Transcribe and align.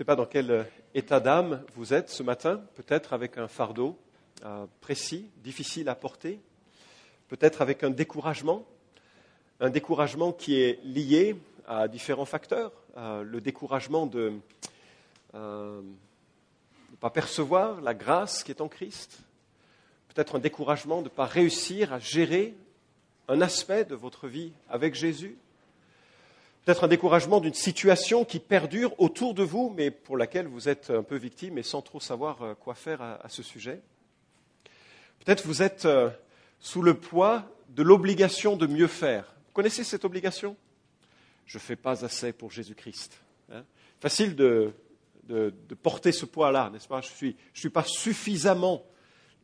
sais 0.00 0.04
pas 0.06 0.16
dans 0.16 0.24
quel 0.24 0.50
euh, 0.50 0.64
état 0.94 1.20
d'âme 1.20 1.62
vous 1.74 1.92
êtes 1.92 2.08
ce 2.08 2.22
matin, 2.22 2.62
peut-être 2.74 3.12
avec 3.12 3.36
un 3.36 3.48
fardeau 3.48 3.98
euh, 4.46 4.64
précis, 4.80 5.28
difficile 5.44 5.90
à 5.90 5.94
porter, 5.94 6.40
peut-être 7.28 7.60
avec 7.60 7.84
un 7.84 7.90
découragement, 7.90 8.64
un 9.60 9.68
découragement 9.68 10.32
qui 10.32 10.58
est 10.58 10.82
lié 10.84 11.36
à 11.68 11.86
différents 11.86 12.24
facteurs, 12.24 12.72
euh, 12.96 13.22
le 13.22 13.42
découragement 13.42 14.06
de 14.06 14.32
ne 15.34 15.82
pas 16.98 17.10
percevoir 17.10 17.82
la 17.82 17.92
grâce 17.92 18.42
qui 18.42 18.52
est 18.52 18.62
en 18.62 18.68
Christ, 18.68 19.18
peut-être 20.14 20.36
un 20.36 20.40
découragement 20.40 21.00
de 21.00 21.10
ne 21.10 21.14
pas 21.14 21.26
réussir 21.26 21.92
à 21.92 21.98
gérer 21.98 22.54
un 23.28 23.42
aspect 23.42 23.84
de 23.84 23.96
votre 23.96 24.28
vie 24.28 24.54
avec 24.70 24.94
Jésus, 24.94 25.36
peut-être 26.64 26.84
un 26.84 26.88
découragement 26.88 27.40
d'une 27.40 27.54
situation 27.54 28.24
qui 28.24 28.38
perdure 28.38 28.98
autour 28.98 29.34
de 29.34 29.42
vous, 29.42 29.72
mais 29.76 29.90
pour 29.90 30.16
laquelle 30.16 30.46
vous 30.46 30.68
êtes 30.68 30.90
un 30.90 31.02
peu 31.02 31.16
victime 31.16 31.58
et 31.58 31.62
sans 31.62 31.82
trop 31.82 32.00
savoir 32.00 32.42
euh, 32.42 32.54
quoi 32.54 32.74
faire 32.74 33.00
à, 33.02 33.28
ce 33.28 33.42
sujet. 33.42 33.80
Peut-être 35.24 35.46
vous 35.46 35.62
êtes 35.62 35.84
euh, 35.86 36.10
sous 36.58 36.82
le 36.82 36.94
poids 36.94 37.44
de 37.70 37.82
l'obligation 37.82 38.56
de 38.56 38.66
mieux 38.66 38.86
faire. 38.86 39.34
Vous 39.46 39.52
connaissez 39.52 39.84
cette 39.84 40.04
obligation? 40.04 40.56
Je 41.46 41.58
ne 41.58 41.62
fais 41.62 41.76
pas 41.76 42.04
assez 42.04 42.32
pour 42.32 42.50
Jésus-Christ. 42.50 43.18
Hein. 43.52 43.64
Facile 44.00 44.36
de, 44.36 44.72
porter 45.82 46.12
ce 46.12 46.24
poids-là, 46.24 46.70
n'est-ce 46.70 46.88
pas? 46.88 47.00
Je 47.00 47.08
ne 47.08 47.14
suis, 47.14 47.36
suis 47.54 47.70
pas 47.70 47.84
suffisamment 47.84 48.84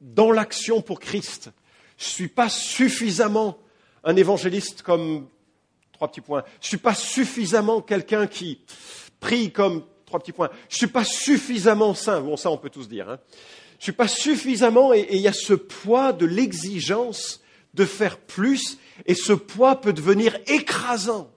dans 0.01 0.33
l'action 0.33 0.83
pour 0.83 1.01
Christ. 1.01 1.51
Je 1.97 2.05
ne 2.05 2.11
suis 2.11 2.29
pas 2.29 2.49
suffisamment 2.49 3.59
un 4.05 4.17
évangéliste 4.17 4.83
comme 4.83 5.29
trois 5.97 6.09
petits 6.09 6.21
points. 6.21 6.45
Je 6.61 6.67
ne 6.67 6.69
suis 6.69 6.77
pas 6.77 6.95
suffisamment 6.95 7.81
quelqu'un 7.81 8.27
qui 8.27 8.61
prie 9.19 9.51
comme 9.51 9.83
trois 10.05 10.21
petits 10.21 10.33
points. 10.33 10.51
Je 10.69 10.75
ne 10.75 10.79
suis 10.79 10.87
pas 10.87 11.05
suffisamment 11.05 11.95
saint. 11.95 12.21
Bon, 12.21 12.37
ça, 12.37 12.51
on 12.51 12.59
peut 12.59 12.71
tous 12.71 12.89
dire. 12.89 13.09
Hein. 13.09 13.19
Je 13.73 13.77
ne 13.79 13.83
suis 13.83 13.93
pas 13.93 14.09
suffisamment, 14.09 14.95
et 14.95 15.09
il 15.11 15.21
y 15.21 15.29
a 15.29 15.33
ce 15.33 15.55
poids 15.55 16.13
de 16.13 16.27
l'exigence 16.27 17.41
de 17.75 17.85
faire 17.85 18.19
plus, 18.19 18.79
et 19.05 19.15
ce 19.15 19.33
poids 19.33 19.81
peut 19.81 19.93
devenir 19.93 20.37
écrasant. 20.47 21.31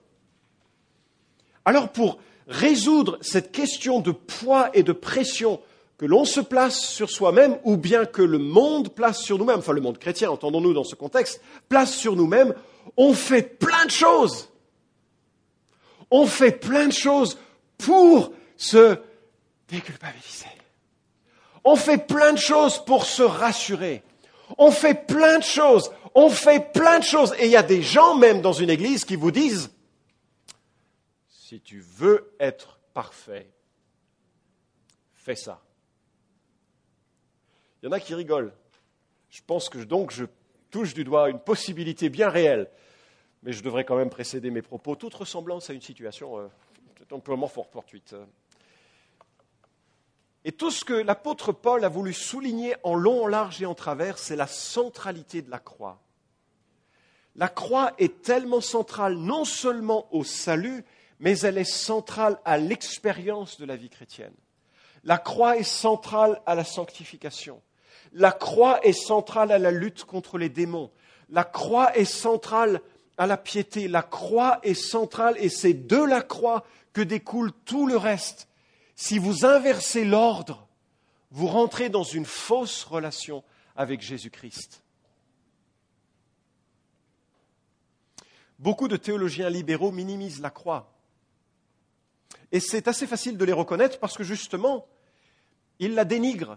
Alors, 1.64 1.90
pour 1.90 2.18
résoudre 2.46 3.18
cette 3.20 3.52
question 3.52 4.00
de 4.00 4.10
poids 4.10 4.70
et 4.74 4.82
de 4.82 4.92
pression 4.92 5.60
que 5.98 6.06
l'on 6.06 6.24
se 6.24 6.40
place 6.40 6.80
sur 6.80 7.10
soi-même, 7.10 7.58
ou 7.64 7.76
bien 7.76 8.06
que 8.06 8.22
le 8.22 8.38
monde 8.38 8.94
place 8.94 9.20
sur 9.20 9.38
nous-mêmes, 9.38 9.58
enfin 9.58 9.72
le 9.72 9.82
monde 9.82 9.98
chrétien, 9.98 10.30
entendons-nous 10.30 10.72
dans 10.72 10.84
ce 10.84 10.94
contexte, 10.94 11.42
place 11.68 11.94
sur 11.94 12.16
nous-mêmes, 12.16 12.54
on 12.96 13.12
fait 13.12 13.42
plein 13.42 13.84
de 13.84 13.90
choses 13.90 14.49
on 16.10 16.26
fait 16.26 16.52
plein 16.52 16.88
de 16.88 16.92
choses 16.92 17.38
pour 17.78 18.32
se 18.56 18.98
déculpabiliser. 19.68 20.46
On 21.64 21.76
fait 21.76 22.06
plein 22.06 22.32
de 22.32 22.38
choses 22.38 22.84
pour 22.84 23.04
se 23.04 23.22
rassurer. 23.22 24.02
On 24.58 24.70
fait 24.70 25.06
plein 25.06 25.38
de 25.38 25.44
choses. 25.44 25.90
On 26.14 26.28
fait 26.28 26.72
plein 26.72 26.98
de 26.98 27.04
choses. 27.04 27.34
Et 27.38 27.46
il 27.46 27.50
y 27.52 27.56
a 27.56 27.62
des 27.62 27.82
gens 27.82 28.16
même 28.16 28.40
dans 28.40 28.52
une 28.52 28.70
église 28.70 29.04
qui 29.04 29.16
vous 29.16 29.30
disent, 29.30 29.70
si 31.28 31.60
tu 31.60 31.80
veux 31.80 32.34
être 32.40 32.80
parfait, 32.94 33.50
fais 35.14 35.36
ça. 35.36 35.62
Il 37.82 37.86
y 37.86 37.88
en 37.88 37.92
a 37.92 38.00
qui 38.00 38.14
rigolent. 38.14 38.52
Je 39.30 39.40
pense 39.46 39.68
que 39.68 39.78
donc 39.78 40.10
je 40.10 40.24
touche 40.70 40.94
du 40.94 41.04
doigt 41.04 41.30
une 41.30 41.38
possibilité 41.40 42.08
bien 42.08 42.28
réelle 42.28 42.68
mais 43.42 43.52
je 43.52 43.62
devrais 43.62 43.84
quand 43.84 43.96
même 43.96 44.10
précéder 44.10 44.50
mes 44.50 44.62
propos. 44.62 44.96
Toute 44.96 45.14
ressemblance 45.14 45.70
à 45.70 45.72
une 45.72 45.80
situation 45.80 46.50
amplement 47.12 47.48
fort 47.48 47.68
fortuite. 47.68 48.14
Et 50.44 50.52
tout 50.52 50.70
ce 50.70 50.84
que 50.84 50.94
l'apôtre 50.94 51.52
Paul 51.52 51.84
a 51.84 51.88
voulu 51.88 52.12
souligner 52.12 52.74
en 52.82 52.94
long, 52.94 53.24
en 53.24 53.26
large 53.26 53.60
et 53.60 53.66
en 53.66 53.74
travers, 53.74 54.18
c'est 54.18 54.36
la 54.36 54.46
centralité 54.46 55.42
de 55.42 55.50
la 55.50 55.58
croix. 55.58 56.00
La 57.36 57.48
croix 57.48 57.92
est 57.98 58.22
tellement 58.22 58.60
centrale 58.60 59.14
non 59.14 59.44
seulement 59.44 60.12
au 60.14 60.24
salut, 60.24 60.84
mais 61.18 61.38
elle 61.40 61.58
est 61.58 61.64
centrale 61.70 62.40
à 62.44 62.56
l'expérience 62.56 63.60
de 63.60 63.66
la 63.66 63.76
vie 63.76 63.90
chrétienne. 63.90 64.34
La 65.04 65.18
croix 65.18 65.56
est 65.56 65.62
centrale 65.62 66.40
à 66.46 66.54
la 66.54 66.64
sanctification. 66.64 67.60
La 68.12 68.32
croix 68.32 68.84
est 68.84 68.92
centrale 68.92 69.52
à 69.52 69.58
la 69.58 69.70
lutte 69.70 70.04
contre 70.04 70.38
les 70.38 70.48
démons. 70.48 70.90
La 71.28 71.44
croix 71.44 71.96
est 71.96 72.04
centrale 72.04 72.80
à 73.20 73.26
la 73.26 73.36
piété. 73.36 73.86
La 73.86 74.02
croix 74.02 74.60
est 74.62 74.72
centrale 74.72 75.36
et 75.38 75.50
c'est 75.50 75.74
de 75.74 76.02
la 76.02 76.22
croix 76.22 76.64
que 76.94 77.02
découle 77.02 77.52
tout 77.66 77.86
le 77.86 77.98
reste. 77.98 78.48
Si 78.96 79.18
vous 79.18 79.44
inversez 79.44 80.06
l'ordre, 80.06 80.66
vous 81.30 81.46
rentrez 81.46 81.90
dans 81.90 82.02
une 82.02 82.24
fausse 82.24 82.82
relation 82.82 83.44
avec 83.76 84.00
Jésus-Christ. 84.00 84.82
Beaucoup 88.58 88.88
de 88.88 88.96
théologiens 88.96 89.50
libéraux 89.50 89.92
minimisent 89.92 90.40
la 90.40 90.50
croix. 90.50 90.90
Et 92.52 92.60
c'est 92.60 92.88
assez 92.88 93.06
facile 93.06 93.36
de 93.36 93.44
les 93.44 93.52
reconnaître 93.52 93.98
parce 93.98 94.16
que 94.16 94.24
justement, 94.24 94.86
ils 95.78 95.94
la 95.94 96.06
dénigrent. 96.06 96.56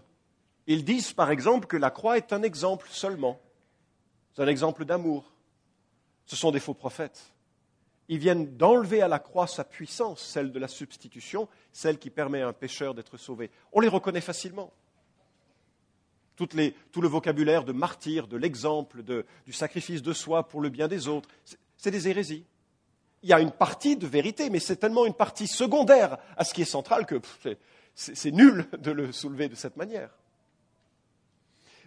Ils 0.68 0.86
disent 0.86 1.12
par 1.12 1.30
exemple 1.30 1.68
que 1.68 1.76
la 1.76 1.92
croix 1.92 2.16
est 2.16 2.32
un 2.32 2.42
exemple 2.42 2.88
seulement. 2.90 3.42
C'est 4.34 4.44
un 4.44 4.48
exemple 4.48 4.86
d'amour. 4.86 5.33
Ce 6.26 6.36
sont 6.36 6.52
des 6.52 6.60
faux 6.60 6.74
prophètes. 6.74 7.34
Ils 8.10 8.20
viennent 8.20 8.58
d'enlever 8.58 9.02
à 9.02 9.08
la 9.08 9.20
croix 9.20 9.48
sa 9.48 9.64
puissance, 9.64 10.22
celle 10.22 10.52
de 10.52 10.60
la 10.60 10.68
substitution, 10.68 11.48
celle 11.72 11.98
qui 11.98 12.10
permet 12.10 12.42
à 12.42 12.48
un 12.48 12.54
pécheur 12.54 12.94
d'être 12.94 13.18
sauvé. 13.18 13.50
On 13.72 13.80
les 13.80 13.88
reconnaît 13.88 14.22
facilement. 14.22 14.74
tout 16.36 16.48
le 16.56 17.08
vocabulaire 17.08 17.64
de 17.64 17.72
martyr, 17.72 18.28
de 18.28 18.38
l'exemple, 18.38 19.04
du 19.04 19.54
sacrifice 19.54 20.02
de 20.02 20.14
soi 20.14 20.48
pour 20.48 20.62
le 20.62 20.70
bien 20.70 20.88
des 20.88 21.08
autres, 21.08 21.30
c'est 21.78 21.92
des 21.92 22.08
hérésies. 22.10 22.46
Il 23.22 23.30
y 23.30 23.34
a 23.34 23.40
une 23.40 23.52
partie 23.52 23.96
de 23.96 24.06
vérité, 24.06 24.50
mais 24.50 24.60
c'est 24.60 24.76
tellement 24.76 25.06
une 25.06 25.14
partie 25.14 25.48
secondaire 25.48 26.18
à 26.36 26.44
ce 26.44 26.54
qui 26.54 26.62
est 26.62 26.66
central 26.66 27.06
que 27.06 27.22
c'est 27.96 28.32
nul 28.32 28.68
de 28.78 28.92
le 28.92 29.14
soulever 29.14 29.48
de 29.48 29.56
cette 29.56 29.78
manière. 29.78 30.10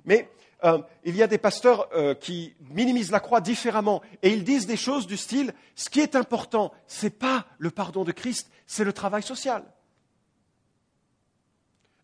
Mais 0.06 0.30
euh, 0.64 0.78
il 1.04 1.14
y 1.16 1.22
a 1.22 1.26
des 1.26 1.38
pasteurs 1.38 1.88
euh, 1.94 2.14
qui 2.14 2.54
minimisent 2.70 3.10
la 3.10 3.20
croix 3.20 3.40
différemment 3.40 4.00
et 4.22 4.30
ils 4.30 4.44
disent 4.44 4.66
des 4.66 4.76
choses 4.76 5.06
du 5.06 5.16
style 5.16 5.52
ce 5.74 5.90
qui 5.90 6.00
est 6.00 6.16
important, 6.16 6.72
ce 6.86 7.06
n'est 7.06 7.10
pas 7.10 7.46
le 7.58 7.70
pardon 7.70 8.04
de 8.04 8.12
Christ, 8.12 8.50
c'est 8.66 8.84
le 8.84 8.92
travail 8.92 9.22
social. 9.22 9.64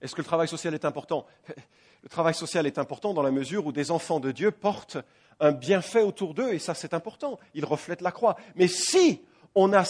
Est-ce 0.03 0.15
que 0.15 0.21
le 0.21 0.27
travail 0.27 0.49
social 0.49 0.75
est 0.75 0.85
important? 0.85 1.27
Le 2.03 2.09
travail 2.09 2.35
social 2.35 2.67
est 2.67 2.79
important 2.79 3.15
dans 3.15 3.23
la 3.23 3.31
mesure 3.31 3.65
où 3.65 3.71
des 3.71 3.93
enfants 3.93 4.19
de 4.19 4.33
Dieu 4.33 4.51
portent 4.51 4.99
un 5.39 5.53
bienfait 5.53 6.03
autour 6.03 6.35
d'eux 6.35 6.53
et 6.53 6.59
ça 6.59 6.75
c'est 6.75 6.95
important. 6.95 7.39
Ils 7.55 7.65
reflètent 7.65 8.01
la 8.01 8.11
croix. 8.11 8.35
Mais 8.57 8.67
si 8.67 9.23
on 9.55 9.73
a 9.73 9.85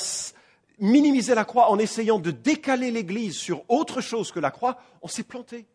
minimisé 0.78 1.34
la 1.34 1.46
croix 1.46 1.70
en 1.70 1.78
essayant 1.78 2.18
de 2.18 2.30
décaler 2.30 2.90
l'Église 2.90 3.38
sur 3.38 3.64
autre 3.70 4.02
chose 4.02 4.30
que 4.30 4.40
la 4.40 4.50
croix, 4.50 4.76
on 5.00 5.08
s'est 5.08 5.22
planté. 5.22 5.66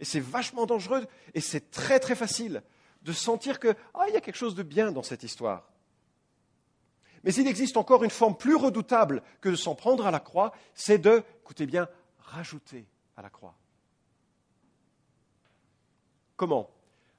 Et 0.00 0.04
c'est 0.04 0.20
vachement 0.20 0.66
dangereux 0.66 1.06
et 1.34 1.40
c'est 1.40 1.70
très 1.70 2.00
très 2.00 2.14
facile 2.14 2.62
de 3.02 3.12
sentir 3.12 3.60
que 3.60 3.74
ah, 3.94 4.06
il 4.08 4.14
y 4.14 4.16
a 4.16 4.20
quelque 4.20 4.36
chose 4.36 4.54
de 4.54 4.62
bien 4.62 4.92
dans 4.92 5.02
cette 5.02 5.22
histoire. 5.22 5.70
Mais 7.22 7.34
il 7.34 7.46
existe 7.46 7.76
encore 7.76 8.02
une 8.02 8.10
forme 8.10 8.36
plus 8.36 8.56
redoutable 8.56 9.22
que 9.40 9.50
de 9.50 9.56
s'en 9.56 9.74
prendre 9.74 10.06
à 10.06 10.10
la 10.10 10.20
croix, 10.20 10.52
c'est 10.74 10.98
de, 10.98 11.22
écoutez 11.42 11.66
bien, 11.66 11.86
rajouter 12.18 12.86
à 13.16 13.22
la 13.22 13.28
croix. 13.28 13.54
Comment? 16.36 16.70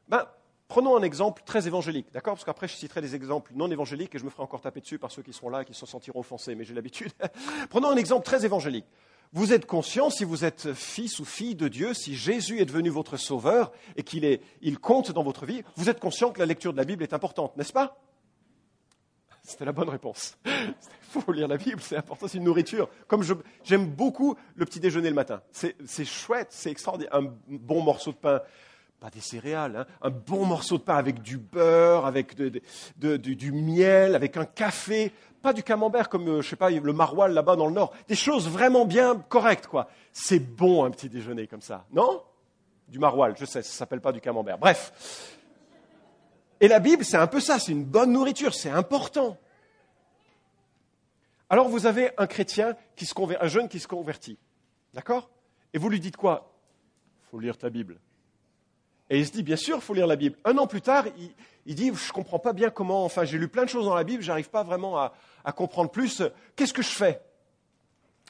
Ben, 0.08 0.28
Prenons 0.72 0.96
un 0.96 1.04
exemple 1.04 1.44
très 1.46 1.68
évangélique, 1.68 2.14
d'accord? 2.14 2.36
Parce 2.36 2.46
qu'après, 2.46 2.66
je 2.70 2.76
citerai 2.76 3.02
des 3.02 3.14
exemples 3.14 3.52
non 3.54 3.70
évangéliques 3.70 4.16
et 4.16 4.20
je 4.20 4.24
me 4.24 4.30
ferai 4.30 4.44
encore 4.44 4.62
taper 4.62 4.80
dessus 4.80 4.98
par 4.98 5.12
ceux 5.12 5.22
qui 5.22 5.34
sont 5.34 5.50
là 5.50 5.64
et 5.64 5.66
qui 5.66 5.74
se 5.74 5.86
sentiront 5.86 6.22
offensés, 6.22 6.56
mais 6.56 6.64
j'ai 6.64 6.74
l'habitude. 6.74 7.12
Prenons 7.70 7.90
un 7.90 7.98
exemple 7.98 8.24
très 8.24 8.46
évangélique. 8.46 8.86
Vous 9.34 9.54
êtes 9.54 9.66
conscient, 9.66 10.10
si 10.10 10.26
vous 10.26 10.44
êtes 10.44 10.74
fils 10.74 11.20
ou 11.20 11.26
fille 11.26 11.56
de 11.56 11.70
Dieu, 11.70 11.94
si 11.94 12.16
Jésus 12.16 12.60
est 12.60 12.66
devenu 12.66 12.90
votre 12.90 13.16
sauveur 13.16 13.72
et 13.96 14.04
qu'il 14.04 14.40
il 14.62 14.78
compte 14.78 15.12
dans 15.14 15.24
votre 15.24 15.46
vie, 15.46 15.64
vous 15.78 15.90
êtes 15.90 16.02
conscient 16.02 16.32
que 16.32 16.40
la 16.40 16.46
lecture 16.46 16.74
de 16.74 16.78
la 16.78 16.84
Bible 16.84 17.02
est 17.02 17.14
importante, 17.14 17.56
n'est-ce 17.56 17.72
pas? 17.72 17.98
C'était 19.42 19.64
la 19.64 19.72
bonne 19.72 19.88
réponse. 19.88 20.38
Il 20.46 20.74
faut 21.22 21.32
lire 21.32 21.48
la 21.48 21.56
Bible, 21.56 21.80
c'est 21.82 21.96
important, 21.96 22.28
c'est 22.28 22.40
une 22.40 22.44
nourriture. 22.44 22.90
Comme 23.08 23.24
j'aime 23.64 23.88
beaucoup 23.88 24.36
le 24.56 24.66
petit 24.66 24.82
déjeuner 24.82 25.08
le 25.10 25.16
matin. 25.16 25.42
C'est 25.52 26.06
chouette, 26.06 26.50
c'est 26.52 26.70
extraordinaire. 26.70 27.16
Un 27.16 27.32
bon 27.48 27.82
morceau 27.82 28.12
de 28.12 28.18
pain, 28.18 28.42
pas 29.00 29.10
des 29.10 29.22
céréales, 29.22 29.78
hein, 29.78 29.86
un 30.02 30.10
bon 30.10 30.46
morceau 30.46 30.78
de 30.78 30.84
pain 30.84 30.98
avec 30.98 31.22
du 31.22 31.38
beurre, 31.38 32.06
avec 32.06 32.36
du 32.36 33.52
miel, 33.52 34.14
avec 34.14 34.36
un 34.38 34.46
café, 34.46 35.12
pas 35.42 35.54
du 35.54 35.64
camembert 35.64 36.10
comme, 36.10 36.28
euh, 36.28 36.42
je 36.42 36.50
sais 36.50 36.56
le 36.56 36.94
maroilles 36.94 37.34
là-bas 37.34 37.56
dans 37.56 37.68
le 37.68 37.74
nord. 37.74 37.94
Des 38.08 38.16
choses 38.16 38.48
vraiment 38.48 38.86
bien 38.86 39.16
correctes, 39.30 39.68
quoi. 39.68 39.90
C'est 40.14 40.40
bon 40.40 40.84
un 40.84 40.92
petit 40.92 41.10
déjeuner 41.10 41.48
comme 41.48 41.62
ça, 41.62 41.86
non? 41.92 42.24
Du 42.88 43.00
maroilles, 43.00 43.34
je 43.38 43.46
sais, 43.46 43.62
ça 43.62 43.72
s'appelle 43.72 44.02
pas 44.02 44.12
du 44.12 44.22
camembert. 44.22 44.58
Bref. 44.58 45.38
Et 46.60 46.68
la 46.68 46.80
Bible, 46.80 47.04
c'est 47.04 47.18
un 47.18 47.28
peu 47.28 47.40
ça, 47.40 47.58
c'est 47.58 47.72
une 47.72 47.86
bonne 47.86 48.12
nourriture, 48.12 48.54
c'est 48.54 48.70
important. 48.70 49.38
Alors 51.50 51.68
vous 51.68 51.86
avez 51.86 52.12
un 52.18 52.28
chrétien 52.28 52.76
qui 52.96 53.06
se 53.06 53.14
convertit, 53.14 53.44
un 53.44 53.48
jeune 53.50 53.68
qui 53.68 53.80
se 53.80 53.88
convertit. 53.88 54.38
D'accord? 54.94 55.30
Et 55.74 55.78
vous 55.78 55.90
lui 55.90 56.00
dites 56.00 56.18
quoi? 56.18 56.54
Faut 57.30 57.40
lire 57.40 57.58
ta 57.58 57.70
Bible. 57.70 58.00
Et 59.12 59.20
il 59.20 59.28
se 59.28 59.34
dit, 59.34 59.44
bien 59.44 59.58
sûr, 59.58 59.76
il 59.76 59.82
faut 59.82 59.94
lire 59.94 60.08
la 60.08 60.16
Bible. 60.16 60.38
Un 60.46 60.58
an 60.58 60.68
plus 60.68 60.82
tard, 60.82 61.04
il, 61.66 61.76
dit, 61.76 61.88
je 61.94 62.08
ne 62.08 62.14
comprends 62.14 62.40
pas 62.40 62.54
bien 62.54 62.70
comment, 62.70 63.04
enfin, 63.04 63.26
j'ai 63.26 63.38
lu 63.38 63.50
plein 63.50 63.66
de 63.66 63.70
choses 63.70 63.84
dans 63.84 63.94
la 63.94 64.06
Bible, 64.06 64.24
j'arrive 64.24 64.50
pas 64.50 64.64
vraiment 64.64 64.98
à, 64.98 65.12
comprendre 65.54 65.92
plus. 65.92 66.24
Qu'est-ce 66.56 66.74
que 66.74 66.82
je 66.82 66.88
fais? 66.90 67.22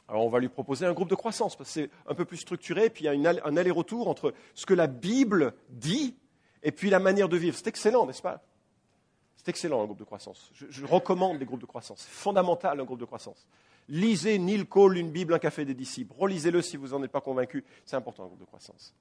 Alors 0.08 0.26
on 0.26 0.28
va 0.28 0.40
lui 0.40 0.48
proposer 0.48 0.84
un 0.84 0.92
groupe 0.92 1.08
de 1.08 1.14
croissance, 1.14 1.54
parce 1.54 1.68
que 1.68 1.72
c'est 1.72 1.90
un 2.08 2.14
peu 2.14 2.24
plus 2.24 2.38
structuré, 2.38 2.90
puis 2.90 3.04
il 3.04 3.22
y 3.22 3.26
a 3.26 3.32
un 3.44 3.56
aller-retour 3.56 4.08
entre 4.08 4.34
ce 4.54 4.66
que 4.66 4.74
la 4.74 4.88
Bible 4.88 5.54
dit 5.68 6.16
et 6.64 6.72
puis 6.72 6.90
la 6.90 6.98
manière 6.98 7.28
de 7.28 7.36
vivre. 7.36 7.56
C'est 7.56 7.68
excellent, 7.68 8.04
n'est-ce 8.04 8.20
pas? 8.20 8.42
C'est 9.36 9.50
excellent 9.50 9.82
un 9.82 9.84
groupe 9.84 10.00
de 10.00 10.04
croissance. 10.04 10.50
Je, 10.68 10.84
recommande 10.84 11.38
les 11.38 11.46
groupes 11.46 11.60
de 11.60 11.66
croissance. 11.66 12.00
C'est 12.00 12.10
fondamental 12.10 12.80
un 12.80 12.84
groupe 12.84 13.00
de 13.00 13.04
croissance. 13.04 13.46
Lisez 13.88 14.36
Neil 14.36 14.66
Cole, 14.66 14.98
une 14.98 15.12
Bible, 15.12 15.32
un 15.32 15.38
café 15.38 15.64
des 15.64 15.74
disciples. 15.74 16.12
Relisez-le 16.18 16.60
si 16.60 16.76
vous 16.76 16.88
n'en 16.88 17.04
êtes 17.04 17.12
pas 17.12 17.20
convaincu. 17.20 17.64
C'est 17.84 17.96
important 17.96 18.24
un 18.24 18.26
groupe 18.26 18.40
de 18.40 18.44
croissance. 18.44 18.92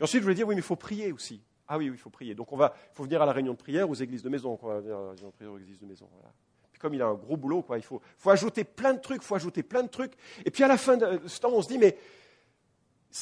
Et 0.00 0.02
ensuite, 0.02 0.20
je 0.20 0.24
voulais 0.24 0.34
dire, 0.34 0.48
oui, 0.48 0.54
mais 0.54 0.60
il 0.60 0.64
faut 0.64 0.76
prier 0.76 1.12
aussi. 1.12 1.42
Ah 1.68 1.78
oui, 1.78 1.88
oui, 1.88 1.96
il 1.96 2.00
faut 2.00 2.10
prier. 2.10 2.34
Donc, 2.34 2.52
on 2.52 2.56
va, 2.56 2.74
il 2.92 2.96
faut 2.96 3.04
venir 3.04 3.22
à 3.22 3.26
la 3.26 3.32
réunion 3.32 3.52
de 3.52 3.58
prière 3.58 3.88
aux 3.88 3.94
églises 3.94 4.22
de 4.22 4.28
maison. 4.28 4.56
Venir 4.56 4.96
à 4.96 5.00
la 5.00 5.10
réunion 5.10 5.28
de 5.28 5.34
prière 5.34 5.52
aux 5.52 5.58
églises 5.58 5.78
de 5.78 5.86
maison. 5.86 6.08
Voilà 6.12 6.32
comme 6.80 6.94
il 6.94 7.02
a 7.02 7.06
un 7.06 7.14
gros 7.14 7.36
boulot, 7.36 7.62
quoi, 7.62 7.78
il 7.78 7.84
faut, 7.84 8.00
ajouter 8.26 8.64
plein 8.64 8.94
de 8.94 9.00
trucs, 9.00 9.22
il 9.22 9.26
faut 9.26 9.36
ajouter 9.36 9.62
plein 9.62 9.82
de 9.84 9.88
trucs. 9.88 10.14
Et 10.44 10.50
puis 10.50 10.64
à 10.64 10.68
la 10.68 10.76
fin 10.76 10.96
de 10.96 11.20
ce 11.26 11.38
temps, 11.38 11.52
on 11.52 11.62
se 11.62 11.68
dit, 11.68 11.78
mais 11.78 11.96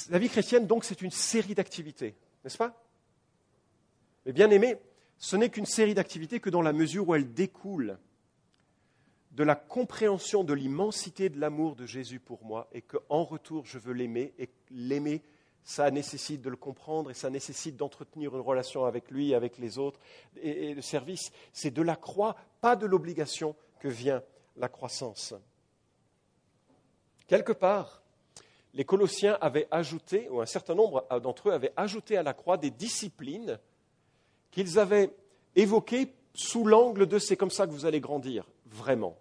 la 0.08 0.18
vie 0.18 0.28
chrétienne, 0.28 0.66
donc, 0.66 0.84
c'est 0.84 1.02
une 1.02 1.10
série 1.10 1.54
d'activités, 1.54 2.14
n'est-ce 2.44 2.56
pas? 2.56 2.82
Mais 4.24 4.32
bien 4.32 4.50
aimé, 4.50 4.76
ce 5.18 5.36
n'est 5.36 5.50
qu'une 5.50 5.66
série 5.66 5.94
d'activités 5.94 6.40
que 6.40 6.50
dans 6.50 6.62
la 6.62 6.72
mesure 6.72 7.08
où 7.08 7.14
elle 7.14 7.32
découle 7.32 7.98
de 9.32 9.44
la 9.44 9.56
compréhension 9.56 10.44
de 10.44 10.52
l'immensité 10.52 11.28
de 11.28 11.38
l'amour 11.40 11.76
de 11.76 11.86
Jésus 11.86 12.20
pour 12.20 12.44
moi 12.44 12.68
et 12.72 12.82
qu'en 12.82 13.24
retour, 13.24 13.66
je 13.66 13.78
veux 13.78 13.92
l'aimer 13.92 14.34
et 14.38 14.48
l'aimer 14.70 15.22
ça 15.64 15.90
nécessite 15.90 16.40
de 16.40 16.50
le 16.50 16.56
comprendre 16.56 17.10
et 17.10 17.14
ça 17.14 17.30
nécessite 17.30 17.76
d'entretenir 17.76 18.34
une 18.34 18.40
relation 18.40 18.84
avec 18.84 19.10
lui, 19.10 19.34
avec 19.34 19.58
les 19.58 19.78
autres. 19.78 20.00
Et, 20.40 20.74
le 20.74 20.82
service, 20.82 21.30
c'est 21.52 21.70
de 21.70 21.82
la 21.82 21.96
croix, 21.96 22.36
pas 22.60 22.76
de 22.76 22.86
l'obligation 22.86 23.54
que 23.80 23.88
vient 23.88 24.22
la 24.56 24.68
croissance. 24.68 25.34
Quelque 27.26 27.52
part, 27.52 28.02
les 28.74 28.84
Colossiens 28.84 29.36
avaient 29.40 29.68
ajouté, 29.70 30.28
ou 30.30 30.40
un 30.40 30.46
certain 30.46 30.74
nombre 30.74 31.06
d'entre 31.20 31.50
eux 31.50 31.52
avaient 31.52 31.74
ajouté 31.76 32.16
à 32.16 32.22
la 32.22 32.32
croix 32.32 32.56
des 32.56 32.70
disciplines 32.70 33.58
qu'ils 34.50 34.78
avaient 34.78 35.10
évoquées 35.54 36.14
sous 36.34 36.64
l'angle 36.64 37.06
de 37.06 37.18
c'est 37.18 37.36
comme 37.36 37.50
ça 37.50 37.66
que 37.66 37.72
vous 37.72 37.84
allez 37.84 38.00
grandir, 38.00 38.48
vraiment. 38.66 39.16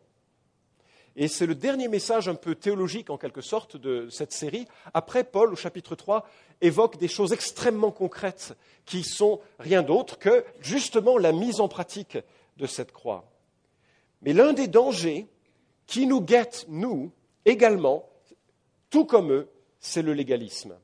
Et 1.20 1.28
c'est 1.28 1.48
le 1.48 1.56
dernier 1.56 1.88
message 1.88 2.30
un 2.30 2.36
peu 2.36 2.54
théologique 2.54 3.10
en 3.10 3.18
quelque 3.18 3.42
sorte 3.42 3.76
de 3.76 4.08
cette 4.12 4.32
série. 4.32 4.68
Après, 4.94 5.24
Paul, 5.24 5.52
au 5.52 5.56
chapitre 5.56 5.96
3, 5.96 6.30
évoque 6.62 6.98
des 6.98 7.08
choses 7.08 7.34
extrêmement 7.34 7.90
concrètes 7.90 8.56
qui 8.86 9.04
sont 9.04 9.42
rien 9.58 9.82
d'autre 9.82 10.20
que 10.20 10.46
justement 10.62 11.18
la 11.18 11.32
mise 11.32 11.60
en 11.60 11.68
pratique 11.68 12.20
de 12.58 12.68
cette 12.68 12.92
croix. 12.92 13.26
Mais 14.22 14.32
l'un 14.32 14.54
des 14.54 14.68
dangers 14.68 15.28
qui 15.88 16.06
nous 16.06 16.22
guette, 16.22 16.66
nous, 16.70 17.12
également, 17.46 18.08
tout 18.92 19.06
comme 19.06 19.32
eux, 19.32 19.50
c'est 19.80 20.04
le 20.04 20.14
légalisme. 20.14 20.78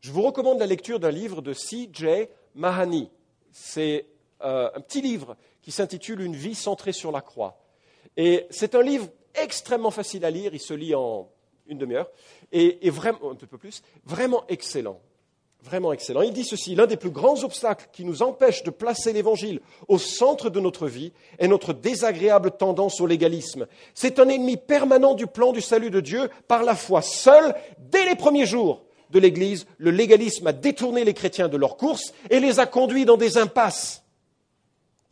Je 0.00 0.10
vous 0.10 0.22
recommande 0.22 0.58
la 0.58 0.66
lecture 0.66 0.98
d'un 0.98 1.12
livre 1.12 1.42
de 1.42 1.52
C.J. 1.52 2.26
Mahani. 2.56 3.08
C'est 3.52 4.06
euh, 4.42 4.68
un 4.74 4.80
petit 4.80 5.00
livre 5.00 5.36
qui 5.62 5.70
s'intitule 5.70 6.22
Une 6.22 6.34
vie 6.34 6.56
centrée 6.56 6.92
sur 6.92 7.12
la 7.12 7.20
croix. 7.20 7.60
Et 8.16 8.46
c'est 8.50 8.74
un 8.74 8.82
livre 8.82 9.08
extrêmement 9.34 9.90
facile 9.90 10.24
à 10.24 10.30
lire, 10.30 10.54
il 10.54 10.60
se 10.60 10.74
lit 10.74 10.94
en 10.94 11.28
une 11.66 11.78
demi-heure, 11.78 12.10
et, 12.52 12.90
vraiment, 12.90 13.30
un 13.30 13.34
peu 13.34 13.58
plus, 13.58 13.82
vraiment 14.04 14.44
excellent. 14.48 15.00
Vraiment 15.62 15.94
excellent. 15.94 16.20
Il 16.20 16.34
dit 16.34 16.44
ceci, 16.44 16.74
l'un 16.74 16.86
des 16.86 16.98
plus 16.98 17.10
grands 17.10 17.42
obstacles 17.42 17.88
qui 17.90 18.04
nous 18.04 18.22
empêche 18.22 18.64
de 18.64 18.70
placer 18.70 19.14
l'Évangile 19.14 19.62
au 19.88 19.96
centre 19.96 20.50
de 20.50 20.60
notre 20.60 20.86
vie 20.86 21.14
est 21.38 21.48
notre 21.48 21.72
désagréable 21.72 22.50
tendance 22.50 23.00
au 23.00 23.06
légalisme. 23.06 23.66
C'est 23.94 24.18
un 24.18 24.28
ennemi 24.28 24.58
permanent 24.58 25.14
du 25.14 25.26
plan 25.26 25.52
du 25.52 25.62
salut 25.62 25.90
de 25.90 26.00
Dieu 26.00 26.28
par 26.48 26.64
la 26.64 26.74
foi 26.74 27.00
seule 27.00 27.54
dès 27.78 28.04
les 28.04 28.14
premiers 28.14 28.44
jours 28.44 28.82
de 29.08 29.18
l'Église. 29.18 29.66
Le 29.78 29.90
légalisme 29.90 30.46
a 30.46 30.52
détourné 30.52 31.02
les 31.02 31.14
chrétiens 31.14 31.48
de 31.48 31.56
leur 31.56 31.78
course 31.78 32.12
et 32.28 32.40
les 32.40 32.60
a 32.60 32.66
conduits 32.66 33.06
dans 33.06 33.16
des 33.16 33.38
impasses. 33.38 34.03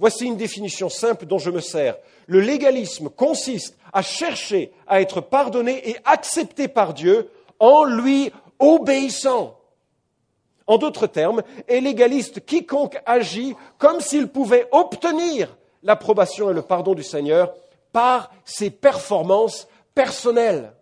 Voici 0.02 0.26
une 0.26 0.36
définition 0.36 0.88
simple 0.88 1.26
dont 1.26 1.38
je 1.38 1.52
me 1.52 1.60
sers. 1.60 1.96
Le 2.26 2.40
légalisme 2.40 3.08
consiste 3.08 3.78
à 3.92 4.02
chercher 4.02 4.72
à 4.88 5.00
être 5.00 5.20
pardonné 5.20 5.90
et 5.90 5.96
accepté 6.04 6.66
par 6.66 6.92
Dieu 6.92 7.30
en 7.60 7.84
lui 7.84 8.32
obéissant. 8.58 9.60
En 10.66 10.78
d'autres 10.78 11.06
termes, 11.06 11.44
est 11.68 11.80
légaliste 11.80 12.44
quiconque 12.44 12.98
agit 13.06 13.54
comme 13.78 14.00
s'il 14.00 14.26
pouvait 14.26 14.66
obtenir 14.72 15.56
l'approbation 15.84 16.50
et 16.50 16.54
le 16.54 16.62
pardon 16.62 16.94
du 16.94 17.04
Seigneur 17.04 17.54
par 17.92 18.32
ses 18.44 18.70
performances 18.70 19.68
personnelles. 19.94 20.72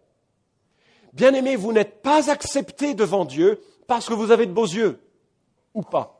Bien-aimé, 1.12 1.56
vous 1.56 1.74
n'êtes 1.74 2.00
pas 2.00 2.30
accepté 2.30 2.94
devant 2.94 3.26
Dieu 3.26 3.60
parce 3.86 4.06
que 4.06 4.14
vous 4.14 4.30
avez 4.30 4.46
de 4.46 4.52
beaux 4.52 4.64
yeux, 4.64 4.98
ou 5.74 5.82
pas. 5.82 6.19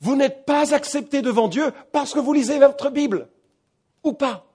Vous 0.00 0.16
n'êtes 0.16 0.44
pas 0.44 0.74
accepté 0.74 1.22
devant 1.22 1.48
Dieu 1.48 1.72
parce 1.92 2.12
que 2.12 2.18
vous 2.18 2.32
lisez 2.32 2.58
votre 2.58 2.90
Bible, 2.90 3.28
ou 4.02 4.12
pas. 4.12 4.46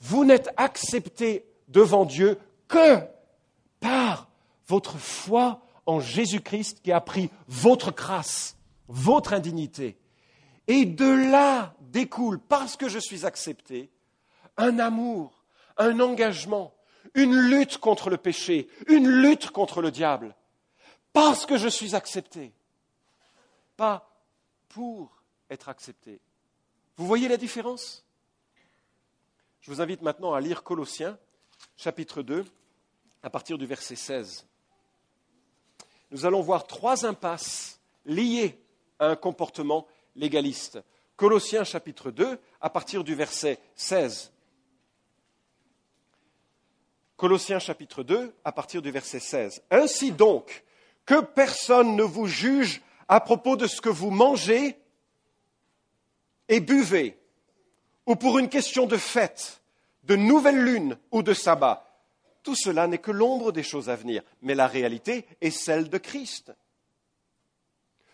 Vous 0.00 0.24
n'êtes 0.24 0.50
accepté 0.56 1.44
devant 1.68 2.04
Dieu 2.04 2.38
que 2.68 3.00
par 3.80 4.28
votre 4.66 4.96
foi 4.98 5.62
en 5.86 6.00
Jésus-Christ 6.00 6.80
qui 6.82 6.92
a 6.92 7.00
pris 7.00 7.30
votre 7.48 7.92
grâce, 7.92 8.56
votre 8.88 9.32
indignité. 9.32 9.98
Et 10.68 10.84
de 10.84 11.30
là 11.30 11.74
découle, 11.80 12.38
parce 12.38 12.76
que 12.76 12.88
je 12.88 12.98
suis 12.98 13.26
accepté, 13.26 13.90
un 14.56 14.78
amour, 14.78 15.44
un 15.76 15.98
engagement, 16.00 16.74
une 17.14 17.34
lutte 17.34 17.78
contre 17.78 18.10
le 18.10 18.16
péché, 18.16 18.68
une 18.86 19.08
lutte 19.08 19.50
contre 19.50 19.82
le 19.82 19.90
diable. 19.90 20.34
Parce 21.12 21.46
que 21.46 21.56
je 21.56 21.68
suis 21.68 21.96
accepté. 21.96 22.52
Pas 23.76 24.09
pour 24.70 25.22
être 25.50 25.68
accepté. 25.68 26.20
Vous 26.96 27.06
voyez 27.06 27.28
la 27.28 27.36
différence? 27.36 28.04
Je 29.60 29.70
vous 29.70 29.82
invite 29.82 30.00
maintenant 30.00 30.32
à 30.32 30.40
lire 30.40 30.62
Colossiens, 30.62 31.18
chapitre 31.76 32.22
2, 32.22 32.44
à 33.22 33.30
partir 33.30 33.58
du 33.58 33.66
verset 33.66 33.96
16. 33.96 34.46
Nous 36.10 36.24
allons 36.24 36.40
voir 36.40 36.66
trois 36.66 37.04
impasses 37.04 37.78
liées 38.06 38.58
à 38.98 39.06
un 39.08 39.16
comportement 39.16 39.86
légaliste. 40.16 40.80
Colossiens 41.16 41.64
chapitre 41.64 42.10
2, 42.10 42.38
à 42.60 42.70
partir 42.70 43.04
du 43.04 43.14
verset 43.14 43.58
16. 43.74 44.32
Colossiens 47.16 47.58
chapitre 47.58 48.02
2, 48.02 48.34
à 48.44 48.52
partir 48.52 48.80
du 48.80 48.90
verset 48.90 49.20
16. 49.20 49.62
Ainsi 49.70 50.12
donc, 50.12 50.64
que 51.04 51.20
personne 51.20 51.96
ne 51.96 52.02
vous 52.02 52.26
juge 52.26 52.80
à 53.10 53.18
propos 53.18 53.56
de 53.56 53.66
ce 53.66 53.80
que 53.80 53.88
vous 53.88 54.10
mangez 54.10 54.78
et 56.48 56.60
buvez, 56.60 57.18
ou 58.06 58.14
pour 58.14 58.38
une 58.38 58.48
question 58.48 58.86
de 58.86 58.96
fête, 58.96 59.62
de 60.04 60.14
nouvelle 60.14 60.62
lune 60.62 60.96
ou 61.10 61.24
de 61.24 61.34
sabbat. 61.34 61.84
Tout 62.44 62.54
cela 62.54 62.86
n'est 62.86 62.98
que 62.98 63.10
l'ombre 63.10 63.50
des 63.50 63.64
choses 63.64 63.90
à 63.90 63.96
venir, 63.96 64.22
mais 64.42 64.54
la 64.54 64.68
réalité 64.68 65.26
est 65.40 65.50
celle 65.50 65.90
de 65.90 65.98
Christ. 65.98 66.52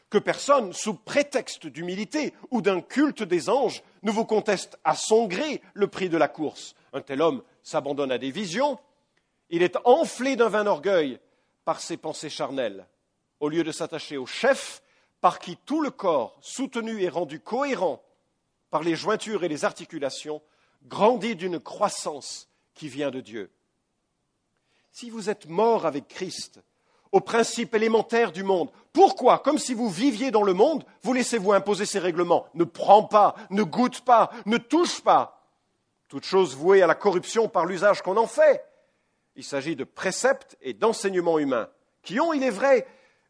Que 0.09 0.17
personne, 0.17 0.73
sous 0.73 0.95
prétexte 0.95 1.67
d'humilité 1.67 2.33
ou 2.51 2.63
d'un 2.63 2.81
culte 2.81 3.23
des 3.23 3.51
anges, 3.51 3.83
ne 4.03 4.11
vous 4.11 4.25
conteste 4.25 4.79
à 4.83 4.95
son 4.95 5.27
gré 5.27 5.61
le 5.75 5.89
prix 5.89 6.09
de 6.09 6.17
la 6.17 6.29
course. 6.29 6.75
Un 6.95 7.03
tel 7.03 7.21
homme 7.21 7.43
s'abandonne 7.63 8.13
à 8.13 8.19
des 8.19 8.31
visions, 8.31 8.79
il 9.51 9.63
est 9.63 9.77
enflé 9.85 10.37
d'un 10.37 10.49
vain 10.49 10.67
orgueil 10.67 11.21
par 11.67 11.81
ses 11.81 11.99
pensées 11.99 12.31
charnelles. 12.31 12.87
Au 13.41 13.51
lieu 13.51 13.63
de 13.63 13.73
s'attacher 13.73 14.17
au 14.17 14.25
chef, 14.25 14.81
par 15.27 15.41
qui 15.41 15.57
tout 15.57 15.81
le 15.81 15.91
corps, 15.91 16.39
soutenu 16.41 17.03
et 17.03 17.09
rendu 17.09 17.41
cohérent 17.41 18.01
par 18.71 18.85
les 18.85 18.95
jointures 18.95 19.43
et 19.43 19.49
les 19.49 19.65
articulations, 19.65 20.41
grandit 20.85 21.35
d'une 21.35 21.59
croissance 21.59 22.49
qui 22.75 22.87
vient 22.87 23.11
de 23.11 23.21
Dieu. 23.21 23.51
Si 24.93 25.11
vous 25.11 25.29
êtes 25.29 25.49
mort 25.49 25.85
avec 25.85 26.07
Christ, 26.07 26.61
au 27.11 27.19
principe 27.19 27.75
élémentaire 27.75 28.31
du 28.31 28.45
monde, 28.45 28.71
pourquoi, 28.93 29.41
comme 29.41 29.59
si 29.59 29.75
vous 29.75 29.91
viviez 29.91 30.31
dans 30.31 30.45
le 30.45 30.55
monde, 30.55 30.87
vous 31.03 31.13
laissez-vous 31.13 31.53
imposer 31.53 31.87
ces 31.87 31.99
règlements? 31.99 32.47
Ne 32.55 32.63
prends 32.63 33.03
pas, 33.03 33.35
ne 33.51 33.65
goûte 33.65 34.03
pas, 34.03 34.31
ne 34.45 34.59
touche 34.59 35.01
pas. 35.01 35.45
Toute 36.07 36.25
chose 36.25 36.55
vouée 36.55 36.83
à 36.83 36.87
la 36.87 36.95
corruption 36.95 37.49
par 37.49 37.67
l'usage 37.67 38.01
qu'on 38.01 38.17
en 38.17 38.29
fait. 38.29 38.65
Il 39.35 39.43
s'agit 39.43 39.75
de 39.75 39.83
préceptes 39.83 40.57
et 40.61 40.73
d'enseignements 40.73 41.41
humains, 41.41 41.69
qui 42.05 42.21
ont, 42.21 42.33
il 42.33 42.45
est 42.45 42.51
vrai, 42.51 42.87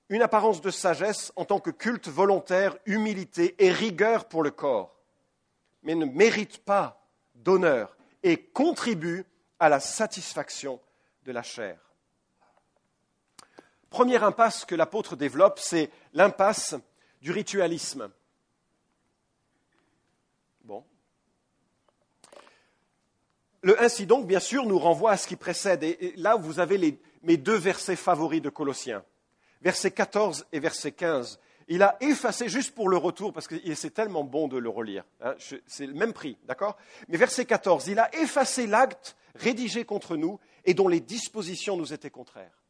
une 0.09 0.23
apparence 0.23 0.61
de 0.61 0.71
sagesse 0.71 1.33
en 1.37 1.45
tant 1.45 1.59
que 1.59 1.71
culte 1.71 2.09
volontaire, 2.09 2.77
humilité 2.87 3.57
et 3.59 3.73
rigueur 3.73 4.27
pour 4.27 4.43
le 4.43 4.51
corps, 4.51 4.97
mais 5.83 5.95
ne 5.95 6.05
mérite 6.05 6.59
pas 6.59 7.07
d'honneur 7.35 7.97
et 8.23 8.37
contribue 8.37 9.25
à 9.59 9.69
la 9.69 9.81
satisfaction 9.81 10.81
de 11.25 11.33
la 11.33 11.43
chair. 11.43 11.79
Première 13.91 14.25
impasse 14.25 14.65
que 14.65 14.75
l'apôtre 14.75 15.17
développe, 15.17 15.59
c'est 15.59 15.91
l'impasse 16.13 16.75
du 17.23 17.31
ritualisme. 17.33 18.11
Bon. 20.65 20.85
Le 23.63 23.81
ainsi 23.83 24.07
donc, 24.07 24.27
bien 24.27 24.41
sûr, 24.41 24.67
nous 24.67 24.79
renvoie 24.79 25.13
à 25.13 25.17
ce 25.17 25.27
qui 25.27 25.37
précède. 25.37 25.83
Et 25.83 26.13
là, 26.17 26.37
vous 26.37 26.61
avez 26.61 27.01
mes 27.23 27.37
deux 27.37 27.57
versets 27.57 27.97
favoris 27.97 28.43
de 28.43 28.51
Colossiens, 28.51 29.05
versets 29.67 29.91
14 29.91 30.47
et 30.53 30.61
verset 30.61 30.93
15. 30.93 31.41
Il 31.67 31.83
a 31.83 31.97
effacé, 32.01 32.49
juste 32.49 32.73
pour 32.73 32.89
le 32.89 32.97
retour, 32.97 33.33
parce 33.33 33.49
que 33.49 33.57
c'est 33.75 33.93
tellement 33.93 34.23
bon 34.23 34.47
de 34.47 34.57
le 34.57 34.69
relire, 34.69 35.03
hein, 35.21 35.35
c'est 35.67 35.87
le 35.87 35.95
même 35.95 36.13
prix, 36.13 36.39
d'accord? 36.45 36.77
Mais 37.09 37.17
verset 37.17 37.47
14, 37.47 37.89
il 37.89 37.99
a 37.99 38.15
effacé 38.15 38.69
l'acte 38.69 39.17
rédigé 39.35 39.85
contre 39.85 40.17
nous 40.17 40.39
et 40.65 40.73
dont 40.73 40.87
les 40.87 41.01
dispositions 41.01 41.77
nous 41.77 41.93
étaient 41.93 42.11
contraires. 42.11 42.63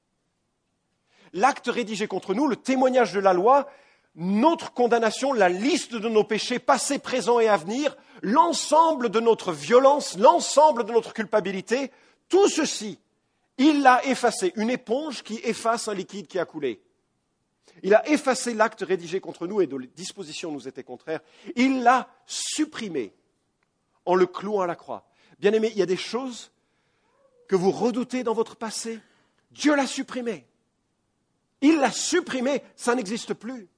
L'acte 1.35 1.67
rédigé 1.67 2.07
contre 2.07 2.33
nous, 2.33 2.47
le 2.47 2.57
témoignage 2.57 3.13
de 3.13 3.21
la 3.21 3.35
loi, 3.35 3.69
notre 4.15 4.73
condamnation, 4.73 5.35
la 5.35 5.51
liste 5.51 5.95
de 5.95 6.09
nos 6.09 6.25
péchés 6.25 6.59
passés, 6.59 6.99
présents 6.99 7.41
et 7.41 7.49
à 7.49 7.59
venir, 7.59 7.95
l'ensemble 8.23 9.11
de 9.11 9.21
notre 9.21 9.53
violence, 9.53 10.17
l'ensemble 10.17 10.85
de 10.87 10.93
notre 10.93 11.13
culpabilité, 11.13 11.91
tout 12.31 12.49
ceci, 12.49 12.99
il 13.59 13.83
l'a 13.83 14.03
effacé, 14.07 14.55
une 14.57 14.71
éponge 14.71 15.23
qui 15.23 15.37
efface 15.45 15.89
un 15.89 15.95
liquide 15.95 16.27
qui 16.27 16.39
a 16.39 16.47
coulé. 16.47 16.81
Il 17.83 17.95
a 17.95 18.09
effacé 18.09 18.55
l'acte 18.55 18.83
rédigé 18.83 19.21
contre 19.21 19.47
nous 19.47 19.61
et 19.61 19.67
dont 19.67 19.79
les 19.79 19.89
dispositions 19.89 20.51
nous 20.51 20.69
étaient 20.69 20.83
contraires. 20.83 21.21
Il 21.57 21.83
l'a 21.83 22.09
supprimé 22.27 23.13
en 24.05 24.15
le 24.15 24.27
clouant 24.27 24.63
à 24.63 24.67
la 24.67 24.77
croix. 24.77 25.07
Bien 25.39 25.53
aimé, 25.53 25.71
il 25.73 25.79
y 25.79 25.83
a 25.83 25.87
des 25.87 25.97
choses 25.97 26.51
que 27.49 27.57
vous 27.57 27.71
redoutez 27.71 28.23
dans 28.23 28.35
votre 28.35 28.57
passé. 28.57 29.01
Dieu 29.51 29.75
l'a 29.77 29.87
supprimé. 29.87 30.47
Il 31.61 31.79
l'a 31.79 31.91
supprimé, 31.91 32.63
ça 32.75 32.95
n'existe 32.95 33.35
plus. 33.35 33.69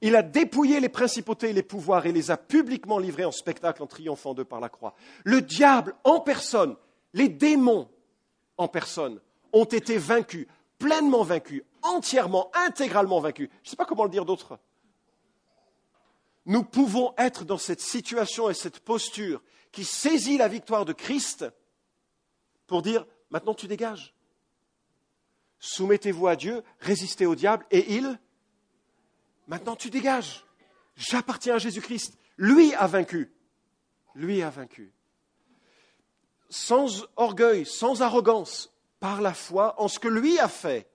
Il 0.00 0.16
a 0.16 0.22
dépouillé 0.22 0.80
les 0.80 0.88
principautés 0.88 1.50
et 1.50 1.52
les 1.52 1.62
pouvoirs 1.62 2.06
et 2.06 2.12
les 2.12 2.30
a 2.30 2.36
publiquement 2.36 2.98
livrés 2.98 3.24
en 3.24 3.32
spectacle 3.32 3.82
en 3.82 3.86
triomphant 3.86 4.34
d'eux 4.34 4.44
par 4.44 4.60
la 4.60 4.68
croix. 4.68 4.94
Le 5.24 5.42
diable 5.42 5.94
en 6.04 6.20
personne, 6.20 6.76
les 7.12 7.28
démons 7.28 7.88
en 8.56 8.68
personne 8.68 9.20
ont 9.52 9.64
été 9.64 9.98
vaincus, 9.98 10.46
pleinement 10.82 11.22
vaincus, 11.22 11.62
entièrement, 11.82 12.50
intégralement 12.54 13.20
vaincus. 13.20 13.48
Je 13.62 13.68
ne 13.68 13.70
sais 13.70 13.76
pas 13.76 13.84
comment 13.84 14.02
le 14.02 14.10
dire 14.10 14.24
d'autre. 14.24 14.58
Nous 16.44 16.64
pouvons 16.64 17.14
être 17.16 17.44
dans 17.44 17.56
cette 17.56 17.80
situation 17.80 18.50
et 18.50 18.54
cette 18.54 18.80
posture 18.80 19.40
qui 19.70 19.84
saisit 19.84 20.38
la 20.38 20.48
victoire 20.48 20.84
de 20.84 20.92
Christ 20.92 21.46
pour 22.66 22.82
dire 22.82 23.06
maintenant 23.30 23.54
tu 23.54 23.68
dégages. 23.68 24.12
Soumettez-vous 25.60 26.26
à 26.26 26.34
Dieu, 26.34 26.64
résistez 26.80 27.26
au 27.26 27.36
diable 27.36 27.64
et 27.70 27.94
il, 27.94 28.18
maintenant 29.46 29.76
tu 29.76 29.88
dégages. 29.88 30.44
J'appartiens 30.96 31.54
à 31.54 31.58
Jésus-Christ. 31.58 32.18
Lui 32.36 32.74
a 32.74 32.88
vaincu. 32.88 33.32
Lui 34.16 34.42
a 34.42 34.50
vaincu. 34.50 34.92
Sans 36.50 37.06
orgueil, 37.14 37.64
sans 37.64 38.02
arrogance, 38.02 38.71
par 39.02 39.20
la 39.20 39.34
foi 39.34 39.74
en 39.82 39.88
ce 39.88 39.98
que 39.98 40.06
lui 40.06 40.38
a 40.38 40.48
fait 40.48 40.88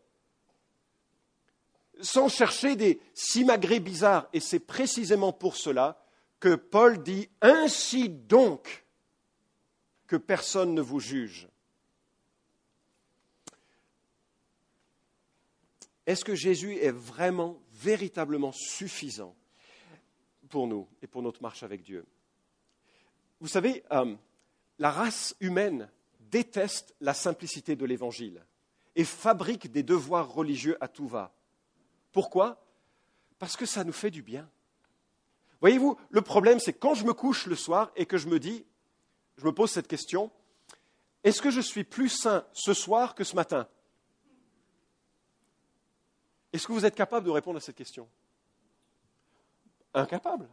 sans 2.00 2.30
chercher 2.30 2.78
des 2.78 3.02
simagrées 3.14 3.82
bizarres. 3.82 4.30
Et 4.32 4.40
c'est 4.40 4.62
précisément 4.62 5.34
pour 5.34 5.58
cela 5.58 6.02
que 6.40 6.56
Paul 6.56 7.04
dit 7.04 7.28
Ainsi 7.42 8.08
donc 8.08 8.86
que 10.08 10.16
personne 10.16 10.74
ne 10.74 10.80
vous 10.80 11.02
juge. 11.02 11.50
Est-ce 16.06 16.24
que 16.24 16.34
Jésus 16.34 16.78
est 16.78 16.92
vraiment, 16.92 17.62
véritablement 17.74 18.54
suffisant 18.54 19.36
pour 20.48 20.68
nous 20.68 20.88
et 21.02 21.08
pour 21.08 21.22
notre 21.22 21.42
marche 21.42 21.64
avec 21.64 21.84
Dieu? 21.84 22.06
Vous 23.42 23.50
savez, 23.50 23.84
euh, 23.92 24.16
la 24.80 24.92
race 24.92 25.36
humaine 25.42 25.90
déteste 26.32 26.96
la 27.02 27.14
simplicité 27.14 27.76
de 27.76 27.86
l'Évangile 27.86 28.46
et 28.96 29.04
fabrique 29.04 29.72
des 29.72 29.84
devoirs 29.84 30.32
religieux 30.32 30.78
à 30.82 30.88
tout 30.88 31.08
va. 31.08 31.34
Pourquoi? 32.12 32.64
Parce 33.40 33.56
que 33.56 33.66
ça 33.66 33.84
nous 33.84 33.94
fait 33.94 34.12
du 34.12 34.24
bien. 34.24 34.50
Voyez-vous, 35.62 35.98
le 36.10 36.22
problème, 36.22 36.60
c'est 36.60 36.74
quand 36.74 36.94
je 36.94 37.06
me 37.06 37.14
couche 37.14 37.46
le 37.46 37.56
soir 37.56 37.92
et 37.96 38.06
que 38.06 38.18
je 38.18 38.28
me 38.28 38.40
dis, 38.40 38.66
je 39.38 39.46
me 39.46 39.52
pose 39.52 39.72
cette 39.72 39.88
question, 39.88 40.32
est-ce 41.24 41.42
que 41.42 41.52
je 41.52 41.62
suis 41.62 41.84
plus 41.84 42.10
sain 42.10 42.46
ce 42.54 42.74
soir 42.74 43.16
que 43.16 43.24
ce 43.24 43.36
matin? 43.36 43.68
Est-ce 46.54 46.66
que 46.68 46.72
vous 46.72 46.86
êtes 46.86 46.96
capable 46.96 47.26
de 47.26 47.32
répondre 47.32 47.58
à 47.58 47.62
cette 47.62 47.76
question? 47.76 48.08
Incapable. 49.94 50.48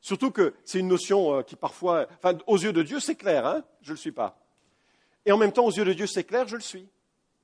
Surtout 0.00 0.30
que 0.30 0.54
c'est 0.64 0.78
une 0.78 0.88
notion 0.88 1.38
euh, 1.38 1.42
qui 1.42 1.56
parfois, 1.56 2.06
aux 2.46 2.58
yeux 2.58 2.72
de 2.72 2.82
Dieu, 2.82 3.00
c'est 3.00 3.14
clair, 3.14 3.46
hein? 3.46 3.64
Je 3.80 3.90
ne 3.90 3.94
le 3.94 3.98
suis 3.98 4.12
pas. 4.12 4.43
Et 5.26 5.32
en 5.32 5.38
même 5.38 5.52
temps, 5.52 5.64
aux 5.64 5.72
yeux 5.72 5.84
de 5.84 5.92
Dieu, 5.92 6.06
c'est 6.06 6.24
clair, 6.24 6.46
je 6.48 6.56
le 6.56 6.62
suis. 6.62 6.88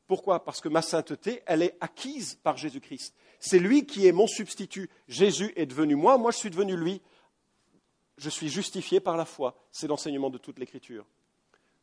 Pourquoi? 0.07 0.45
Parce 0.45 0.61
que 0.61 0.69
ma 0.69 0.83
sainteté, 0.83 1.43
elle 1.47 1.63
est 1.63 1.77
acquise 1.81 2.35
par 2.43 2.57
Jésus-Christ. 2.57 3.15
C'est 3.39 3.59
lui 3.59 3.87
qui 3.87 4.07
est 4.07 4.13
mon 4.13 4.27
substitut. 4.27 4.91
Jésus 5.09 5.53
est 5.57 5.67
devenu 5.67 5.95
moi, 5.95 6.19
moi 6.19 6.33
je 6.33 6.39
suis 6.39 6.51
devenu 6.51 6.77
lui. 6.77 7.01
Je 8.19 8.29
suis 8.29 8.49
justifié 8.49 9.01
par 9.01 9.17
la 9.17 9.25
foi. 9.25 9.57
C'est 9.71 9.87
l'enseignement 9.87 10.29
de 10.29 10.37
toute 10.37 10.59
l'Écriture. 10.59 11.07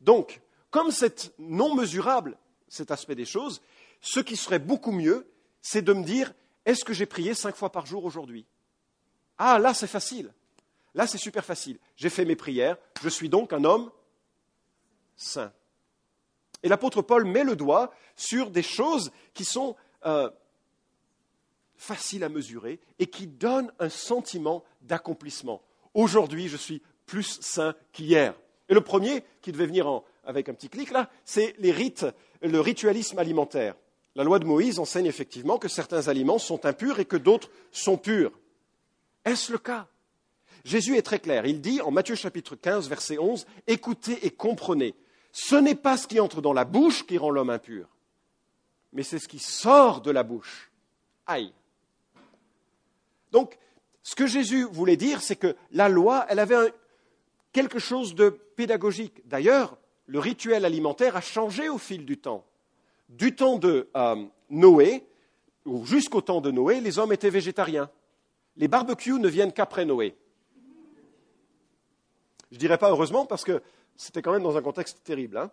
Donc, 0.00 0.40
comme 0.70 0.90
c'est 0.90 1.32
non 1.38 1.74
mesurable, 1.74 2.36
cet 2.68 2.90
aspect 2.90 3.14
des 3.14 3.24
choses, 3.24 3.62
ce 4.00 4.20
qui 4.20 4.36
serait 4.36 4.58
beaucoup 4.58 4.92
mieux, 4.92 5.26
c'est 5.62 5.82
de 5.82 5.92
me 5.92 6.04
dire, 6.04 6.32
est-ce 6.64 6.84
que 6.84 6.92
j'ai 6.92 7.06
prié 7.06 7.34
cinq 7.34 7.56
fois 7.56 7.72
par 7.72 7.86
jour 7.86 8.04
aujourd'hui? 8.04 8.46
Ah, 9.38 9.58
là 9.58 9.74
c'est 9.74 9.86
facile. 9.86 10.32
Là 10.94 11.06
c'est 11.06 11.18
super 11.18 11.44
facile. 11.44 11.78
J'ai 11.96 12.10
fait 12.10 12.24
mes 12.24 12.36
prières, 12.36 12.76
je 13.02 13.08
suis 13.08 13.28
donc 13.28 13.52
un 13.52 13.64
homme 13.64 13.90
saint. 15.16 15.52
Et 16.62 16.68
l'apôtre 16.68 17.02
Paul 17.02 17.24
met 17.24 17.44
le 17.44 17.56
doigt 17.56 17.92
sur 18.16 18.50
des 18.50 18.62
choses 18.62 19.12
qui 19.34 19.44
sont 19.44 19.76
euh, 20.06 20.30
faciles 21.76 22.24
à 22.24 22.28
mesurer 22.28 22.80
et 22.98 23.06
qui 23.06 23.26
donnent 23.26 23.72
un 23.78 23.88
sentiment 23.88 24.64
d'accomplissement. 24.82 25.62
Aujourd'hui, 25.94 26.48
je 26.48 26.56
suis 26.56 26.82
plus 27.06 27.40
sain 27.40 27.74
qu'hier. 27.92 28.34
Et 28.68 28.74
le 28.74 28.80
premier, 28.82 29.24
qui 29.40 29.52
devait 29.52 29.66
venir 29.66 30.02
avec 30.24 30.48
un 30.48 30.54
petit 30.54 30.68
clic 30.68 30.90
là, 30.90 31.08
c'est 31.24 31.54
les 31.58 31.72
rites, 31.72 32.06
le 32.42 32.60
ritualisme 32.60 33.18
alimentaire. 33.18 33.74
La 34.14 34.24
loi 34.24 34.38
de 34.38 34.44
Moïse 34.44 34.78
enseigne 34.78 35.06
effectivement 35.06 35.58
que 35.58 35.68
certains 35.68 36.08
aliments 36.08 36.38
sont 36.38 36.66
impurs 36.66 36.98
et 36.98 37.04
que 37.04 37.16
d'autres 37.16 37.50
sont 37.70 37.96
purs. 37.96 38.32
Est-ce 39.24 39.52
le 39.52 39.58
cas? 39.58 39.86
Jésus 40.64 40.96
est 40.96 41.02
très 41.02 41.20
clair. 41.20 41.46
Il 41.46 41.60
dit 41.60 41.80
en 41.80 41.90
Matthieu 41.90 42.16
chapitre 42.16 42.56
15, 42.56 42.88
verset 42.88 43.18
11, 43.18 43.46
Écoutez 43.66 44.26
et 44.26 44.30
comprenez. 44.30 44.94
Ce 45.32 45.56
n'est 45.56 45.74
pas 45.74 45.96
ce 45.96 46.06
qui 46.06 46.20
entre 46.20 46.40
dans 46.40 46.52
la 46.52 46.64
bouche 46.64 47.06
qui 47.06 47.18
rend 47.18 47.30
l'homme 47.30 47.50
impur, 47.50 47.88
mais 48.92 49.02
c'est 49.02 49.18
ce 49.18 49.28
qui 49.28 49.38
sort 49.38 50.00
de 50.00 50.10
la 50.10 50.22
bouche. 50.22 50.70
Aïe. 51.26 51.52
Donc, 53.30 53.58
ce 54.02 54.14
que 54.14 54.26
Jésus 54.26 54.64
voulait 54.64 54.96
dire, 54.96 55.20
c'est 55.20 55.36
que 55.36 55.54
la 55.70 55.88
loi, 55.88 56.24
elle 56.28 56.38
avait 56.38 56.72
quelque 57.52 57.78
chose 57.78 58.14
de 58.14 58.30
pédagogique. 58.30 59.26
D'ailleurs, 59.26 59.76
le 60.06 60.18
rituel 60.18 60.64
alimentaire 60.64 61.16
a 61.16 61.20
changé 61.20 61.68
au 61.68 61.78
fil 61.78 62.06
du 62.06 62.16
temps. 62.16 62.44
Du 63.10 63.34
temps 63.34 63.58
de 63.58 63.88
euh, 63.96 64.24
Noé, 64.48 65.06
ou 65.66 65.84
jusqu'au 65.84 66.22
temps 66.22 66.40
de 66.40 66.50
Noé, 66.50 66.80
les 66.80 66.98
hommes 66.98 67.12
étaient 67.12 67.30
végétariens. 67.30 67.90
Les 68.56 68.68
barbecues 68.68 69.20
ne 69.20 69.28
viennent 69.28 69.52
qu'après 69.52 69.84
Noé. 69.84 70.16
Je 72.50 72.56
ne 72.56 72.60
dirais 72.60 72.78
pas 72.78 72.90
heureusement 72.90 73.26
parce 73.26 73.44
que 73.44 73.62
c'était 73.98 74.22
quand 74.22 74.32
même 74.32 74.44
dans 74.44 74.56
un 74.56 74.62
contexte 74.62 75.02
terrible. 75.02 75.36
Hein. 75.36 75.50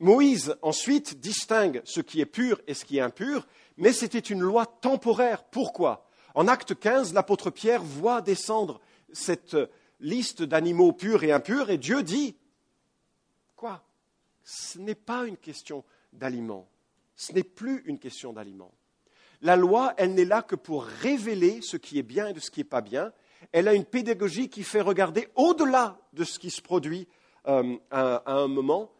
Moïse, 0.00 0.56
ensuite, 0.62 1.20
distingue 1.20 1.82
ce 1.84 2.00
qui 2.00 2.20
est 2.20 2.26
pur 2.26 2.60
et 2.66 2.74
ce 2.74 2.84
qui 2.84 2.96
est 2.96 3.02
impur, 3.02 3.46
mais 3.76 3.92
c'était 3.92 4.18
une 4.18 4.40
loi 4.40 4.66
temporaire. 4.66 5.44
Pourquoi? 5.44 6.08
En 6.34 6.48
acte 6.48 6.78
15, 6.78 7.12
l'apôtre 7.12 7.50
Pierre 7.50 7.82
voit 7.82 8.22
descendre 8.22 8.80
cette 9.12 9.56
liste 10.00 10.42
d'animaux 10.42 10.92
purs 10.92 11.24
et 11.24 11.32
impurs, 11.32 11.70
et 11.70 11.78
Dieu 11.78 12.02
dit 12.02 12.36
Quoi? 13.54 13.82
Ce 14.44 14.78
n'est 14.78 14.94
pas 14.94 15.26
une 15.26 15.36
question 15.36 15.84
d'aliment. 16.12 16.68
Ce 17.16 17.32
n'est 17.32 17.42
plus 17.42 17.82
une 17.84 17.98
question 17.98 18.32
d'aliment. 18.32 18.72
La 19.42 19.56
loi, 19.56 19.92
elle 19.98 20.14
n'est 20.14 20.24
là 20.24 20.40
que 20.40 20.56
pour 20.56 20.84
révéler 20.84 21.60
ce 21.60 21.76
qui 21.76 21.98
est 21.98 22.02
bien 22.04 22.28
et 22.28 22.32
de 22.32 22.40
ce 22.40 22.50
qui 22.50 22.60
n'est 22.60 22.64
pas 22.64 22.80
bien. 22.80 23.12
Elle 23.52 23.68
a 23.68 23.74
une 23.74 23.84
pédagogie 23.84 24.48
qui 24.48 24.62
fait 24.62 24.80
regarder 24.80 25.28
au-delà 25.34 25.98
de 26.14 26.24
ce 26.24 26.38
qui 26.38 26.50
se 26.50 26.62
produit 26.62 27.06
euh, 27.46 27.76
à, 27.90 28.32
un 28.32 28.48
moment 28.48 28.90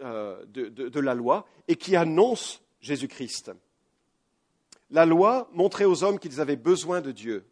euh, 0.00 0.44
de, 0.46 1.00
la 1.00 1.14
loi 1.14 1.46
et 1.68 1.76
qui 1.76 1.96
annonce 1.96 2.62
Jésus-Christ. 2.80 3.52
La 4.90 5.06
loi 5.06 5.48
montrait 5.52 5.84
aux 5.84 6.04
hommes 6.04 6.18
qu'ils 6.18 6.40
avaient 6.40 6.56
besoin 6.56 7.00
de 7.00 7.12
Dieu. 7.12 7.46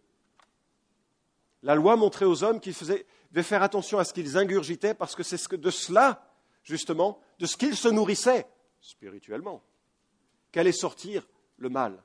La 1.63 1.75
loi 1.75 1.97
montrait 1.97 2.27
aux 2.27 2.45
hommes 2.45 2.61
qu'ils 2.61 2.75
devaient 3.31 3.43
faire 3.43 3.63
attention 3.63 3.99
à 3.99 4.05
ce 4.05 4.13
qu'ils 4.13 4.37
ingurgitaient 4.37 4.95
parce 4.95 5.15
que 5.15 5.23
c'est 5.23 5.55
de 5.55 5.71
cela, 5.71 6.29
justement, 6.63 7.19
de 7.39 7.47
ce 7.47 7.57
qu'ils 7.57 7.77
se 7.77 7.89
nourrissaient 7.89 8.47
spirituellement, 8.81 9.63
qu'allait 10.53 10.73
sortir 10.73 11.27
le 11.57 11.71
mal. 11.71 12.03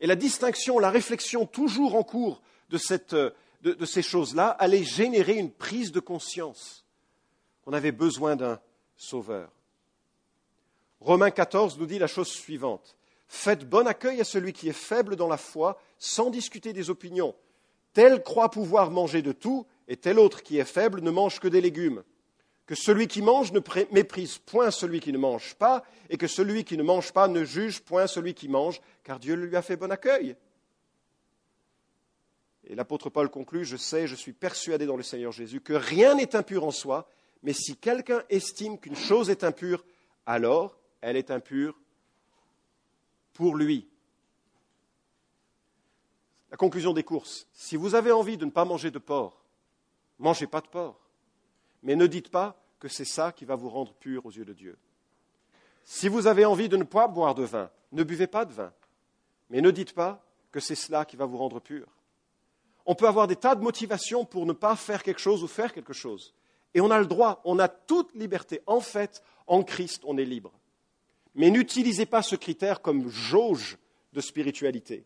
Et 0.00 0.06
la 0.06 0.14
distinction, 0.14 0.78
la 0.78 0.90
réflexion 0.90 1.46
toujours 1.46 1.96
en 1.96 2.04
cours 2.04 2.42
de, 2.70 2.78
de 3.62 3.84
ces 3.84 4.02
choses-là 4.02 4.50
allait 4.50 4.84
générer 4.84 5.34
une 5.34 5.50
prise 5.50 5.90
de 5.90 6.00
conscience 6.00 6.81
qu'on 7.62 7.72
avait 7.72 7.92
besoin 7.92 8.36
d'un 8.36 8.60
sauveur. 8.96 9.50
Romains 11.00 11.30
14 11.30 11.78
nous 11.78 11.86
dit 11.86 11.98
la 11.98 12.06
chose 12.06 12.28
suivante. 12.28 12.96
Faites 13.26 13.68
bon 13.68 13.86
accueil 13.86 14.20
à 14.20 14.24
celui 14.24 14.52
qui 14.52 14.68
est 14.68 14.72
faible 14.72 15.16
dans 15.16 15.28
la 15.28 15.36
foi, 15.36 15.80
sans 15.98 16.30
discuter 16.30 16.72
des 16.72 16.90
opinions. 16.90 17.34
Tel 17.92 18.22
croit 18.22 18.50
pouvoir 18.50 18.90
manger 18.90 19.22
de 19.22 19.32
tout, 19.32 19.66
et 19.88 19.96
tel 19.96 20.18
autre 20.18 20.42
qui 20.42 20.58
est 20.58 20.64
faible 20.64 21.00
ne 21.00 21.10
mange 21.10 21.40
que 21.40 21.48
des 21.48 21.60
légumes. 21.60 22.02
Que 22.66 22.74
celui 22.74 23.08
qui 23.08 23.22
mange 23.22 23.52
ne 23.52 23.60
méprise 23.90 24.38
point 24.38 24.70
celui 24.70 25.00
qui 25.00 25.12
ne 25.12 25.18
mange 25.18 25.54
pas, 25.54 25.82
et 26.08 26.16
que 26.16 26.26
celui 26.26 26.64
qui 26.64 26.76
ne 26.76 26.82
mange 26.82 27.12
pas 27.12 27.26
ne 27.26 27.44
juge 27.44 27.80
point 27.80 28.06
celui 28.06 28.34
qui 28.34 28.48
mange, 28.48 28.80
car 29.02 29.18
Dieu 29.18 29.34
lui 29.34 29.56
a 29.56 29.62
fait 29.62 29.76
bon 29.76 29.90
accueil. 29.90 30.36
Et 32.64 32.74
l'apôtre 32.74 33.10
Paul 33.10 33.28
conclut, 33.28 33.64
je 33.64 33.76
sais, 33.76 34.06
je 34.06 34.14
suis 34.14 34.32
persuadé 34.32 34.86
dans 34.86 34.96
le 34.96 35.02
Seigneur 35.02 35.32
Jésus 35.32 35.60
que 35.60 35.72
rien 35.72 36.14
n'est 36.14 36.36
impur 36.36 36.64
en 36.64 36.70
soi, 36.70 37.08
mais 37.42 37.52
si 37.52 37.76
quelqu'un 37.76 38.22
estime 38.28 38.78
qu'une 38.78 38.96
chose 38.96 39.30
est 39.30 39.44
impure, 39.44 39.84
alors 40.26 40.78
elle 41.00 41.16
est 41.16 41.30
impure 41.30 41.78
pour 43.32 43.56
lui. 43.56 43.88
La 46.50 46.56
conclusion 46.56 46.92
des 46.92 47.02
courses. 47.02 47.46
Si 47.52 47.76
vous 47.76 47.94
avez 47.94 48.12
envie 48.12 48.36
de 48.36 48.44
ne 48.44 48.50
pas 48.50 48.64
manger 48.64 48.90
de 48.90 48.98
porc, 48.98 49.42
mangez 50.18 50.46
pas 50.46 50.60
de 50.60 50.68
porc. 50.68 51.00
Mais 51.82 51.96
ne 51.96 52.06
dites 52.06 52.30
pas 52.30 52.62
que 52.78 52.88
c'est 52.88 53.04
ça 53.04 53.32
qui 53.32 53.44
va 53.44 53.56
vous 53.56 53.70
rendre 53.70 53.94
pur 53.94 54.26
aux 54.26 54.30
yeux 54.30 54.44
de 54.44 54.52
Dieu. 54.52 54.78
Si 55.84 56.08
vous 56.08 56.26
avez 56.26 56.44
envie 56.44 56.68
de 56.68 56.76
ne 56.76 56.84
pas 56.84 57.08
boire 57.08 57.34
de 57.34 57.42
vin, 57.42 57.70
ne 57.90 58.04
buvez 58.04 58.26
pas 58.26 58.44
de 58.44 58.52
vin. 58.52 58.72
Mais 59.50 59.60
ne 59.60 59.70
dites 59.70 59.94
pas 59.94 60.24
que 60.52 60.60
c'est 60.60 60.74
cela 60.74 61.04
qui 61.04 61.16
va 61.16 61.26
vous 61.26 61.38
rendre 61.38 61.60
pur. 61.60 61.88
On 62.86 62.94
peut 62.94 63.08
avoir 63.08 63.26
des 63.26 63.36
tas 63.36 63.54
de 63.54 63.62
motivations 63.62 64.24
pour 64.24 64.46
ne 64.46 64.52
pas 64.52 64.76
faire 64.76 65.02
quelque 65.02 65.20
chose 65.20 65.42
ou 65.42 65.48
faire 65.48 65.72
quelque 65.72 65.92
chose. 65.92 66.34
Et 66.74 66.80
on 66.80 66.90
a 66.90 66.98
le 66.98 67.06
droit, 67.06 67.40
on 67.44 67.58
a 67.58 67.68
toute 67.68 68.14
liberté. 68.14 68.60
En 68.66 68.80
fait, 68.80 69.22
en 69.46 69.62
Christ, 69.62 70.02
on 70.04 70.16
est 70.18 70.24
libre. 70.24 70.52
Mais 71.34 71.50
n'utilisez 71.50 72.06
pas 72.06 72.22
ce 72.22 72.36
critère 72.36 72.82
comme 72.82 73.08
jauge 73.08 73.78
de 74.12 74.20
spiritualité. 74.20 75.04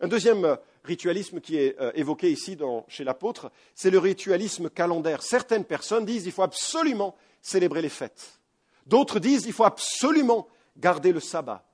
Un 0.00 0.08
deuxième 0.08 0.44
euh, 0.44 0.56
ritualisme 0.84 1.40
qui 1.40 1.56
est 1.56 1.80
euh, 1.80 1.90
évoqué 1.94 2.30
ici 2.30 2.58
chez 2.88 3.04
l'apôtre, 3.04 3.50
c'est 3.74 3.90
le 3.90 3.98
ritualisme 3.98 4.68
calendaire. 4.68 5.22
Certaines 5.22 5.64
personnes 5.64 6.04
disent 6.04 6.24
qu'il 6.24 6.32
faut 6.32 6.42
absolument 6.42 7.16
célébrer 7.40 7.82
les 7.82 7.88
fêtes. 7.88 8.40
D'autres 8.86 9.18
disent 9.18 9.44
qu'il 9.44 9.52
faut 9.52 9.64
absolument 9.64 10.48
garder 10.76 11.12
le 11.12 11.20
sabbat. 11.20 11.64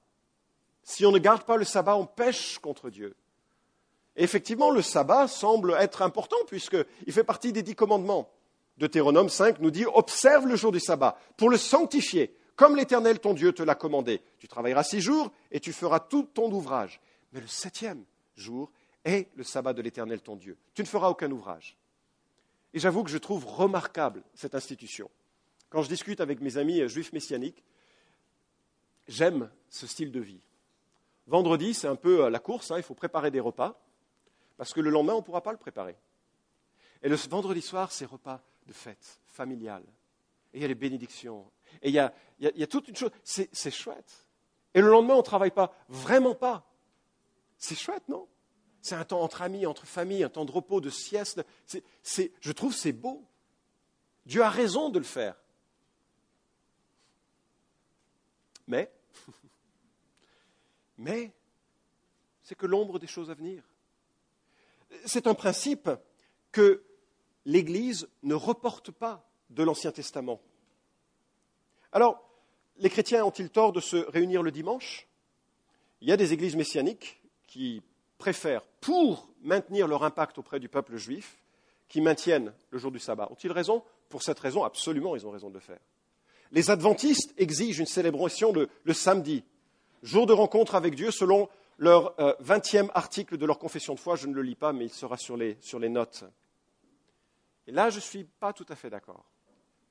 Si 0.82 1.04
on 1.04 1.12
ne 1.12 1.18
garde 1.18 1.42
pas 1.42 1.56
le 1.56 1.64
sabbat, 1.64 1.96
on 1.96 2.06
pêche 2.06 2.58
contre 2.58 2.90
Dieu. 2.90 3.14
Effectivement, 4.16 4.70
le 4.70 4.82
sabbat 4.82 5.28
semble 5.28 5.76
être 5.78 6.02
important 6.02 6.36
puisqu'il 6.46 7.12
fait 7.12 7.24
partie 7.24 7.52
des 7.52 7.62
dix 7.62 7.74
commandements. 7.74 8.30
Deutéronome 8.82 9.28
5 9.28 9.60
nous 9.60 9.70
dit 9.70 9.86
Observe 9.86 10.48
le 10.48 10.56
jour 10.56 10.72
du 10.72 10.80
sabbat 10.80 11.16
pour 11.36 11.48
le 11.48 11.56
sanctifier, 11.56 12.34
comme 12.56 12.74
l'Éternel 12.74 13.20
ton 13.20 13.32
Dieu 13.32 13.52
te 13.52 13.62
l'a 13.62 13.76
commandé. 13.76 14.20
Tu 14.40 14.48
travailleras 14.48 14.82
six 14.82 15.00
jours 15.00 15.30
et 15.52 15.60
tu 15.60 15.72
feras 15.72 16.00
tout 16.00 16.24
ton 16.24 16.50
ouvrage. 16.50 17.00
Mais 17.32 17.40
le 17.40 17.46
septième 17.46 18.04
jour 18.34 18.72
est 19.04 19.28
le 19.36 19.44
sabbat 19.44 19.72
de 19.72 19.82
l'Éternel 19.82 20.20
ton 20.20 20.34
Dieu. 20.34 20.58
Tu 20.74 20.82
ne 20.82 20.88
feras 20.88 21.08
aucun 21.08 21.30
ouvrage. 21.30 21.78
Et 22.74 22.80
j'avoue 22.80 23.04
que 23.04 23.10
je 23.10 23.18
trouve 23.18 23.46
remarquable 23.46 24.24
cette 24.34 24.56
institution. 24.56 25.08
Quand 25.70 25.82
je 25.82 25.88
discute 25.88 26.20
avec 26.20 26.40
mes 26.40 26.56
amis 26.56 26.88
juifs 26.88 27.12
messianiques, 27.12 27.62
j'aime 29.06 29.48
ce 29.68 29.86
style 29.86 30.10
de 30.10 30.20
vie. 30.20 30.40
Vendredi, 31.28 31.72
c'est 31.72 31.86
un 31.86 31.94
peu 31.94 32.28
la 32.28 32.40
course, 32.40 32.72
hein, 32.72 32.78
il 32.78 32.82
faut 32.82 32.94
préparer 32.94 33.30
des 33.30 33.38
repas, 33.38 33.80
parce 34.56 34.72
que 34.72 34.80
le 34.80 34.90
lendemain, 34.90 35.12
on 35.12 35.18
ne 35.18 35.22
pourra 35.22 35.44
pas 35.44 35.52
le 35.52 35.58
préparer. 35.58 35.94
Et 37.04 37.08
le 37.08 37.14
vendredi 37.14 37.62
soir, 37.62 37.92
c'est 37.92 38.06
repas 38.06 38.42
de 38.72 38.76
fête 38.76 39.20
familiale. 39.26 39.84
Et 40.52 40.58
il 40.58 40.62
y 40.62 40.64
a 40.64 40.68
les 40.68 40.74
bénédictions. 40.74 41.50
Et 41.82 41.88
il 41.88 41.94
y 41.94 41.98
a, 41.98 42.66
toute 42.66 42.88
une 42.88 42.96
chose. 42.96 43.10
C'est 43.22 43.70
chouette. 43.70 44.26
Et 44.74 44.80
le 44.80 44.88
lendemain, 44.88 45.14
on 45.14 45.18
ne 45.18 45.22
travaille 45.22 45.50
pas. 45.50 45.74
Vraiment 45.88 46.34
pas. 46.34 46.66
C'est 47.58 47.74
chouette, 47.74 48.08
non? 48.08 48.26
C'est 48.80 48.94
un 48.96 49.04
temps 49.04 49.20
entre 49.20 49.42
amis, 49.42 49.64
entre 49.66 49.86
familles, 49.86 50.24
un 50.24 50.28
temps 50.28 50.44
de 50.44 50.50
repos, 50.50 50.80
de 50.80 50.90
sieste. 50.90 51.44
je 52.04 52.52
trouve 52.52 52.74
c'est 52.74 52.92
beau. 52.92 53.24
Dieu 54.26 54.42
a 54.42 54.50
raison 54.50 54.88
de 54.88 54.98
le 54.98 55.04
faire. 55.04 55.36
Mais, 58.66 58.92
mais, 60.98 61.32
c'est 62.42 62.54
que 62.54 62.66
l'ombre 62.66 62.98
des 62.98 63.06
choses 63.06 63.30
à 63.30 63.34
venir. 63.34 63.62
C'est 65.04 65.26
un 65.26 65.34
principe 65.34 65.90
que 66.50 66.84
l'Église 67.44 68.08
ne 68.22 68.34
reporte 68.34 68.90
pas 68.90 69.28
de 69.50 69.62
l'Ancien 69.62 69.92
Testament. 69.92 70.40
Alors, 71.92 72.22
les 72.78 72.90
chrétiens 72.90 73.24
ont-ils 73.24 73.50
tort 73.50 73.72
de 73.72 73.80
se 73.80 73.96
réunir 73.96 74.42
le 74.42 74.50
dimanche? 74.50 75.06
Il 76.00 76.08
y 76.08 76.12
a 76.12 76.16
des 76.16 76.32
églises 76.32 76.56
messianiques 76.56 77.20
qui 77.46 77.82
préfèrent, 78.18 78.64
pour 78.80 79.28
maintenir 79.42 79.86
leur 79.86 80.04
impact 80.04 80.38
auprès 80.38 80.60
du 80.60 80.68
peuple 80.68 80.96
juif, 80.96 81.42
qui 81.88 82.00
maintiennent 82.00 82.54
le 82.70 82.78
jour 82.78 82.90
du 82.90 82.98
sabbat. 82.98 83.28
Ont-ils 83.30 83.52
raison? 83.52 83.82
Pour 84.08 84.22
cette 84.22 84.38
raison, 84.38 84.64
absolument, 84.64 85.14
ils 85.16 85.26
ont 85.26 85.30
raison 85.30 85.48
de 85.48 85.54
le 85.54 85.60
faire. 85.60 85.80
Les 86.50 86.70
adventistes 86.70 87.34
exigent 87.36 87.80
une 87.80 87.86
célébration 87.86 88.52
le, 88.52 88.92
samedi, 88.94 89.44
jour 90.02 90.26
de 90.26 90.32
rencontre 90.32 90.74
avec 90.74 90.94
Dieu, 90.94 91.10
selon 91.10 91.48
leur 91.78 92.18
euh, 92.20 92.34
vingtième 92.40 92.90
article 92.94 93.36
de 93.36 93.46
leur 93.46 93.58
confession 93.58 93.94
de 93.94 94.00
foi. 94.00 94.16
Je 94.16 94.26
ne 94.26 94.34
le 94.34 94.42
lis 94.42 94.54
pas, 94.54 94.72
mais 94.72 94.86
il 94.86 94.92
sera 94.92 95.16
sur 95.16 95.36
les 95.36 95.88
notes. 95.88 96.24
Et 97.66 97.72
là, 97.72 97.90
je 97.90 97.96
ne 97.96 98.02
suis 98.02 98.24
pas 98.24 98.52
tout 98.52 98.66
à 98.68 98.76
fait 98.76 98.90
d'accord. 98.90 99.24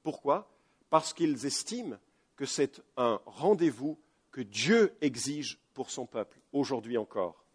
Pourquoi? 0.03 0.49
Parce 0.89 1.13
qu'ils 1.13 1.45
estiment 1.45 1.97
que 2.35 2.45
c'est 2.45 2.81
un 2.97 3.21
rendez-vous 3.25 3.99
que 4.31 4.41
Dieu 4.41 4.95
exige 5.01 5.59
pour 5.73 5.89
son 5.91 6.05
peuple, 6.05 6.39
aujourd'hui 6.53 6.97
encore. 6.97 7.45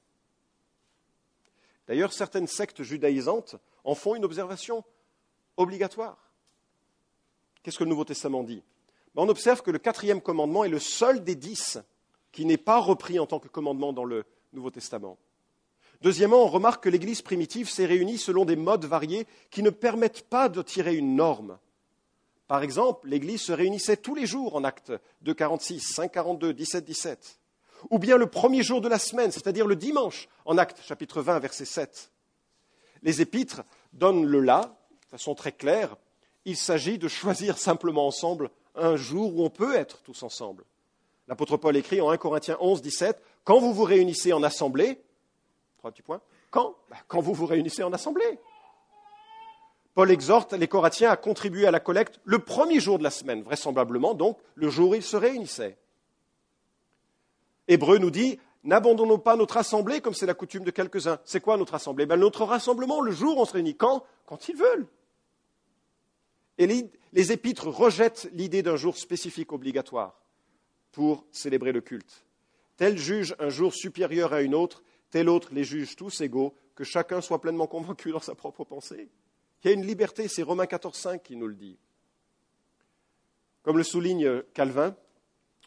D'ailleurs, 1.86 2.12
certaines 2.12 2.46
sectes 2.46 2.82
judaïsantes 2.82 3.56
en 3.84 3.94
font 3.94 4.14
une 4.14 4.24
observation 4.24 4.84
obligatoire. 5.56 6.32
Qu'est-ce 7.62 7.78
que 7.78 7.84
le 7.84 7.90
Nouveau 7.90 8.04
Testament 8.04 8.42
dit? 8.42 8.62
Ben, 9.14 9.22
On 9.22 9.28
observe 9.28 9.62
que 9.62 9.70
le 9.70 9.78
quatrième 9.78 10.20
commandement 10.20 10.64
est 10.64 10.68
le 10.68 10.78
seul 10.78 11.22
des 11.24 11.34
dix 11.34 11.78
qui 12.32 12.44
n'est 12.44 12.56
pas 12.58 12.78
repris 12.78 13.18
en 13.18 13.26
tant 13.26 13.38
que 13.38 13.48
commandement 13.48 13.92
dans 13.92 14.04
le 14.04 14.24
Nouveau 14.52 14.70
Testament. 14.70 15.18
Deuxièmement, 16.06 16.44
on 16.44 16.46
remarque 16.46 16.84
que 16.84 16.88
l'Église 16.88 17.20
primitive 17.20 17.68
s'est 17.68 17.84
réunie 17.84 18.16
selon 18.16 18.44
des 18.44 18.54
modes 18.54 18.84
variés 18.84 19.26
qui 19.50 19.64
ne 19.64 19.70
permettent 19.70 20.22
pas 20.22 20.48
de 20.48 20.62
tirer 20.62 20.94
une 20.94 21.16
norme. 21.16 21.58
Par 22.46 22.62
exemple, 22.62 23.08
l'Église 23.08 23.40
se 23.40 23.52
réunissait 23.52 23.96
tous 23.96 24.14
les 24.14 24.24
jours 24.24 24.54
en 24.54 24.62
actes 24.62 24.92
2, 25.22 25.34
46, 25.34 25.80
5, 25.80 26.12
42, 26.12 26.54
17, 26.54 26.84
17. 26.84 27.40
Ou 27.90 27.98
bien 27.98 28.18
le 28.18 28.28
premier 28.28 28.62
jour 28.62 28.80
de 28.80 28.88
la 28.88 29.00
semaine, 29.00 29.32
c'est-à-dire 29.32 29.66
le 29.66 29.74
dimanche, 29.74 30.28
en 30.44 30.58
actes 30.58 30.80
chapitre 30.80 31.22
20, 31.22 31.40
verset 31.40 31.64
7. 31.64 32.12
Les 33.02 33.20
épîtres 33.20 33.62
donnent 33.92 34.26
le 34.26 34.38
là, 34.38 34.78
de 35.06 35.10
façon 35.10 35.34
très 35.34 35.50
claire. 35.50 35.96
Il 36.44 36.56
s'agit 36.56 36.98
de 36.98 37.08
choisir 37.08 37.58
simplement 37.58 38.06
ensemble 38.06 38.50
un 38.76 38.94
jour 38.94 39.34
où 39.34 39.44
on 39.44 39.50
peut 39.50 39.74
être 39.74 40.02
tous 40.02 40.22
ensemble. 40.22 40.66
L'apôtre 41.26 41.56
Paul 41.56 41.76
écrit 41.76 42.00
en 42.00 42.10
1 42.10 42.16
Corinthiens 42.16 42.58
11, 42.60 42.80
17, 42.80 43.20
Quand 43.42 43.58
vous 43.58 43.74
vous 43.74 43.82
réunissez 43.82 44.32
en 44.32 44.44
assemblée, 44.44 45.00
quand 46.50 46.76
bah, 46.90 46.96
Quand 47.08 47.20
vous 47.20 47.34
vous 47.34 47.46
réunissez 47.46 47.82
en 47.82 47.92
assemblée. 47.92 48.38
Paul 49.94 50.10
exhorte 50.10 50.52
les 50.52 50.68
Corinthiens 50.68 51.10
à 51.10 51.16
contribuer 51.16 51.66
à 51.66 51.70
la 51.70 51.80
collecte 51.80 52.20
le 52.24 52.38
premier 52.38 52.80
jour 52.80 52.98
de 52.98 53.02
la 53.02 53.10
semaine, 53.10 53.42
vraisemblablement 53.42 54.14
donc 54.14 54.38
le 54.54 54.68
jour 54.68 54.90
où 54.90 54.94
ils 54.94 55.02
se 55.02 55.16
réunissaient. 55.16 55.78
Hébreu 57.66 57.98
nous 57.98 58.10
dit 58.10 58.38
N'abandonnons 58.64 59.18
pas 59.18 59.36
notre 59.36 59.56
assemblée 59.58 60.00
comme 60.00 60.12
c'est 60.12 60.26
la 60.26 60.34
coutume 60.34 60.64
de 60.64 60.72
quelques-uns. 60.72 61.20
C'est 61.24 61.40
quoi 61.40 61.56
notre 61.56 61.74
assemblée? 61.74 62.04
Ben, 62.04 62.18
Notre 62.18 62.44
rassemblement, 62.44 63.00
le 63.00 63.12
jour 63.12 63.38
où 63.38 63.40
on 63.40 63.44
se 63.44 63.52
réunit. 63.52 63.76
Quand? 63.76 64.04
Quand 64.26 64.48
ils 64.48 64.56
veulent. 64.56 64.88
Et 66.58 66.66
les, 66.66 66.90
les 67.12 67.32
épîtres 67.32 67.68
rejettent 67.68 68.28
l'idée 68.32 68.62
d'un 68.62 68.76
jour 68.76 68.96
spécifique 68.96 69.52
obligatoire 69.52 70.20
pour 70.90 71.24
célébrer 71.30 71.70
le 71.70 71.80
culte. 71.80 72.26
Tel 72.76 72.98
juge 72.98 73.36
un 73.38 73.50
jour 73.50 73.72
supérieur 73.72 74.32
à 74.32 74.42
une 74.42 74.54
autre, 74.54 74.82
tel 75.16 75.30
autre 75.30 75.48
les 75.52 75.64
juge 75.64 75.96
tous 75.96 76.20
égaux, 76.20 76.54
que 76.74 76.84
chacun 76.84 77.22
soit 77.22 77.40
pleinement 77.40 77.66
convaincu 77.66 78.12
dans 78.12 78.20
sa 78.20 78.34
propre 78.34 78.64
pensée. 78.64 79.08
Il 79.64 79.68
y 79.68 79.70
a 79.70 79.72
une 79.72 79.86
liberté, 79.86 80.28
c'est 80.28 80.42
Romains 80.42 80.66
14,5 80.66 81.22
qui 81.22 81.36
nous 81.36 81.46
le 81.46 81.54
dit. 81.54 81.78
Comme 83.62 83.78
le 83.78 83.82
souligne 83.82 84.42
Calvin, 84.52 84.94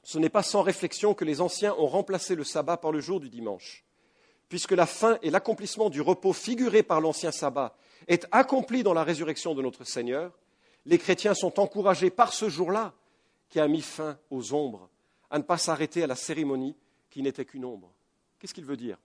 ce 0.03 0.19
n'est 0.19 0.29
pas 0.29 0.43
sans 0.43 0.62
réflexion 0.62 1.15
que 1.15 1.25
les 1.25 1.41
anciens 1.41 1.73
ont 1.79 1.88
remplacé 1.88 2.35
le 2.35 2.43
sabbat 2.43 2.77
par 2.77 2.91
le 2.91 2.99
jour 2.99 3.19
du 3.19 3.27
dimanche. 3.27 3.83
Puisque 4.49 4.73
la 4.73 4.85
fin 4.85 5.17
et 5.23 5.31
l'accomplissement 5.31 5.89
du 5.89 6.01
repos 6.01 6.33
figuré 6.33 6.83
par 6.83 7.01
l'ancien 7.01 7.31
sabbat 7.31 7.75
est 8.07 8.27
accompli 8.31 8.83
dans 8.83 8.93
la 8.93 9.03
résurrection 9.03 9.55
de 9.55 9.63
notre 9.63 9.83
Seigneur, 9.83 10.38
les 10.85 10.99
chrétiens 10.99 11.33
sont 11.33 11.59
encouragés 11.59 12.12
par 12.12 12.33
ce 12.33 12.49
jour-là, 12.49 12.93
qui 13.49 13.59
a 13.59 13.67
mis 13.67 13.81
fin 13.81 14.19
aux 14.29 14.53
ombres, 14.53 14.91
à 15.31 15.39
ne 15.39 15.43
pas 15.43 15.57
s'arrêter 15.57 16.03
à 16.03 16.07
la 16.07 16.15
cérémonie, 16.15 16.75
qui 17.09 17.23
n'était 17.23 17.45
qu'une 17.45 17.65
ombre. 17.65 17.91
Qu'est-ce 18.38 18.53
qu'il 18.53 18.65
veut 18.65 18.77
dire? 18.77 18.99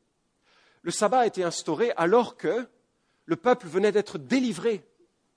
Le 0.85 0.91
sabbat 0.91 1.21
a 1.21 1.27
été 1.27 1.43
instauré 1.43 1.93
alors 1.97 2.37
que 2.37 2.69
le 3.25 3.37
peuple 3.37 3.67
venait 3.67 3.91
d'être 3.91 4.19
délivré 4.19 4.85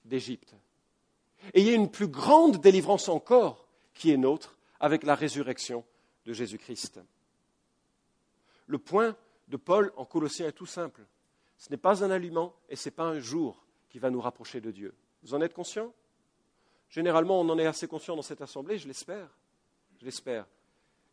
d'Égypte. 0.03 0.53
Et 1.53 1.61
il 1.61 1.67
y 1.67 1.69
a 1.69 1.73
une 1.75 1.89
plus 1.89 2.09
grande 2.09 2.57
délivrance 2.57 3.07
encore 3.07 3.65
qui 3.93 4.11
est 4.11 4.17
nôtre 4.17 4.57
avec 4.81 5.03
la 5.03 5.15
résurrection 5.15 5.85
de 6.25 6.33
Jésus-Christ. 6.33 6.99
Le 8.67 8.77
point 8.77 9.15
de 9.47 9.55
Paul 9.55 9.93
en 9.95 10.03
Colossiens 10.03 10.47
est 10.47 10.51
tout 10.51 10.65
simple. 10.65 11.01
Ce 11.57 11.69
n'est 11.69 11.77
pas 11.77 12.03
un 12.03 12.11
aliment 12.11 12.53
et 12.67 12.75
ce 12.75 12.89
n'est 12.89 12.95
pas 12.95 13.05
un 13.05 13.19
jour 13.19 13.65
qui 13.89 13.99
va 13.99 14.09
nous 14.09 14.19
rapprocher 14.19 14.59
de 14.59 14.69
Dieu. 14.69 14.93
Vous 15.23 15.33
en 15.33 15.39
êtes 15.39 15.53
conscient? 15.53 15.93
Généralement, 16.89 17.39
on 17.39 17.47
en 17.47 17.57
est 17.57 17.65
assez 17.65 17.87
conscient 17.87 18.17
dans 18.17 18.21
cette 18.21 18.41
assemblée, 18.41 18.77
je 18.77 18.87
l'espère. 18.87 19.29
Je 19.99 20.05
l'espère. 20.05 20.45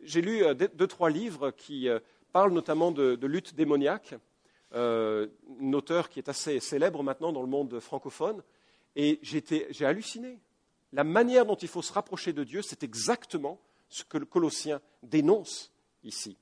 J'ai 0.01 0.20
lu 0.20 0.44
euh, 0.44 0.55
deux, 0.55 0.87
trois 0.88 1.09
livres 1.09 1.53
qui 1.53 1.88
euh, 2.35 2.40
parlent 2.40 2.53
notamment 2.53 2.90
de, 2.90 3.27
lutte 3.27 3.55
démoniaque. 3.55 4.14
Euh, 4.75 5.29
un 5.61 5.73
auteur 5.73 6.09
qui 6.09 6.18
est 6.18 6.29
assez 6.29 6.59
célèbre 6.59 7.03
maintenant 7.05 7.33
dans 7.33 7.42
le 7.42 7.49
monde 7.49 7.79
francophone. 7.79 8.42
Et 8.97 9.20
j'ai 9.23 9.85
halluciné. 9.85 10.40
La 10.92 11.05
manière 11.05 11.47
dont 11.47 11.57
il 11.57 11.68
faut 11.68 11.83
se 11.83 11.92
rapprocher 11.92 12.33
de 12.33 12.44
Dieu, 12.44 12.62
c'est 12.62 12.83
exactement 12.83 13.61
ce 13.88 14.05
que 14.05 14.18
le 14.18 14.27
Colossien 14.27 14.81
dénonce 15.03 15.73
ici. 16.03 16.37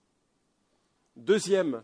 Deuxième 1.17 1.83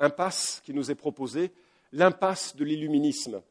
impasse 0.00 0.62
qui 0.64 0.72
nous 0.72 0.90
est 0.90 0.94
proposée, 0.94 1.52
l'impasse 1.92 2.56
de 2.56 2.64
l'illuminisme. 2.64 3.42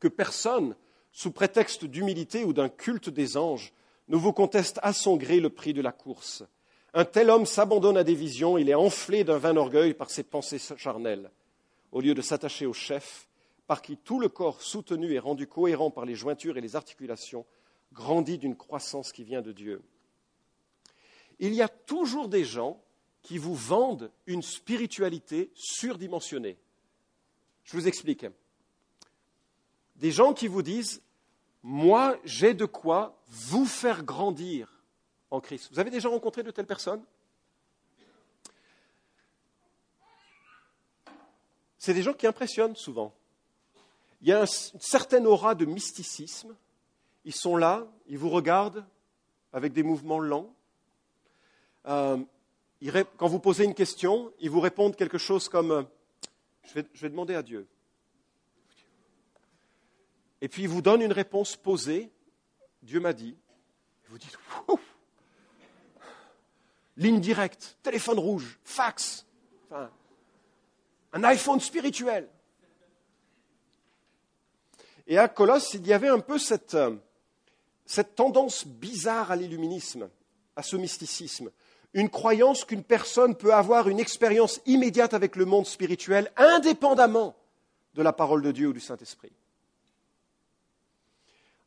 Que 0.00 0.08
personne, 0.08 0.74
sous 1.12 1.30
prétexte 1.30 1.84
d'humilité 1.84 2.44
ou 2.44 2.52
d'un 2.52 2.68
culte 2.68 3.10
des 3.10 3.36
anges, 3.36 3.72
ne 4.08 4.16
vous 4.16 4.32
conteste 4.32 4.80
à 4.82 4.92
son 4.92 5.16
gré 5.16 5.38
le 5.38 5.50
prix 5.50 5.72
de 5.72 5.82
la 5.82 5.92
course. 5.92 6.44
Un 6.92 7.04
tel 7.04 7.30
homme 7.30 7.46
s'abandonne 7.46 7.96
à 7.96 8.04
des 8.04 8.14
visions, 8.14 8.58
il 8.58 8.68
est 8.68 8.74
enflé 8.74 9.22
d'un 9.22 9.38
vain 9.38 9.56
orgueil 9.56 9.94
par 9.94 10.10
ses 10.10 10.24
pensées 10.24 10.58
charnelles. 10.76 11.30
Au 11.92 12.00
lieu 12.00 12.14
de 12.14 12.22
s'attacher 12.22 12.66
au 12.66 12.72
chef, 12.72 13.28
par 13.66 13.82
qui 13.82 13.96
tout 13.96 14.18
le 14.18 14.28
corps 14.28 14.60
soutenu 14.62 15.12
et 15.12 15.20
rendu 15.20 15.46
cohérent 15.46 15.90
par 15.90 16.04
les 16.04 16.16
jointures 16.16 16.56
et 16.56 16.60
les 16.60 16.74
articulations, 16.74 17.46
grandit 17.92 18.38
d'une 18.38 18.56
croissance 18.56 19.12
qui 19.12 19.22
vient 19.22 19.42
de 19.42 19.52
Dieu. 19.52 19.82
Il 21.38 21.54
y 21.54 21.62
a 21.62 21.68
toujours 21.68 22.28
des 22.28 22.44
gens 22.44 22.82
qui 23.22 23.38
vous 23.38 23.54
vendent 23.54 24.10
une 24.26 24.42
spiritualité 24.42 25.50
surdimensionnée. 25.54 26.58
Je 27.64 27.76
vous 27.76 27.86
explique. 27.86 28.26
Des 29.96 30.10
gens 30.10 30.32
qui 30.32 30.48
vous 30.48 30.62
disent 30.62 31.02
moi, 31.62 32.18
j'ai 32.24 32.54
de 32.54 32.64
quoi 32.64 33.22
vous 33.28 33.66
faire 33.66 34.02
grandir 34.02 34.79
en 35.30 35.40
Christ. 35.40 35.68
Vous 35.72 35.78
avez 35.78 35.90
déjà 35.90 36.08
rencontré 36.08 36.42
de 36.42 36.50
telles 36.50 36.66
personnes? 36.66 37.02
C'est 41.78 41.94
des 41.94 42.02
gens 42.02 42.12
qui 42.12 42.26
impressionnent 42.26 42.76
souvent. 42.76 43.14
Il 44.20 44.28
y 44.28 44.32
a 44.32 44.40
une 44.40 44.80
certaine 44.80 45.26
aura 45.26 45.54
de 45.54 45.64
mysticisme. 45.64 46.54
Ils 47.24 47.34
sont 47.34 47.56
là, 47.56 47.86
ils 48.06 48.18
vous 48.18 48.28
regardent 48.28 48.84
avec 49.52 49.72
des 49.72 49.82
mouvements 49.82 50.18
lents. 50.18 50.54
Euh, 51.86 52.18
quand 53.16 53.28
vous 53.28 53.40
posez 53.40 53.64
une 53.64 53.74
question, 53.74 54.32
ils 54.40 54.50
vous 54.50 54.60
répondent 54.60 54.96
quelque 54.96 55.18
chose 55.18 55.48
comme 55.48 55.86
je 56.64 56.82
vais 57.00 57.08
demander 57.08 57.34
à 57.34 57.42
Dieu 57.42 57.66
et 60.40 60.48
puis 60.48 60.62
il 60.62 60.68
vous 60.68 60.82
donne 60.82 61.02
une 61.02 61.12
réponse 61.12 61.56
posée, 61.56 62.10
Dieu 62.82 63.00
m'a 63.00 63.12
dit, 63.12 63.36
et 64.04 64.08
vous 64.08 64.18
dites, 64.18 64.38
ligne 67.00 67.20
directe, 67.20 67.78
téléphone 67.82 68.18
rouge, 68.18 68.58
fax, 68.62 69.26
un 71.12 71.24
iPhone 71.24 71.58
spirituel. 71.58 72.28
Et 75.06 75.18
à 75.18 75.26
Colosse, 75.26 75.74
il 75.74 75.86
y 75.86 75.92
avait 75.92 76.08
un 76.08 76.20
peu 76.20 76.38
cette, 76.38 76.74
euh, 76.74 76.94
cette 77.84 78.14
tendance 78.14 78.66
bizarre 78.66 79.32
à 79.32 79.36
l'illuminisme, 79.36 80.08
à 80.54 80.62
ce 80.62 80.76
mysticisme, 80.76 81.50
une 81.94 82.10
croyance 82.10 82.64
qu'une 82.64 82.84
personne 82.84 83.34
peut 83.34 83.52
avoir 83.52 83.88
une 83.88 83.98
expérience 83.98 84.60
immédiate 84.66 85.14
avec 85.14 85.34
le 85.34 85.46
monde 85.46 85.66
spirituel, 85.66 86.30
indépendamment 86.36 87.34
de 87.94 88.02
la 88.02 88.12
parole 88.12 88.42
de 88.42 88.52
Dieu 88.52 88.68
ou 88.68 88.72
du 88.72 88.78
Saint-Esprit. 88.78 89.32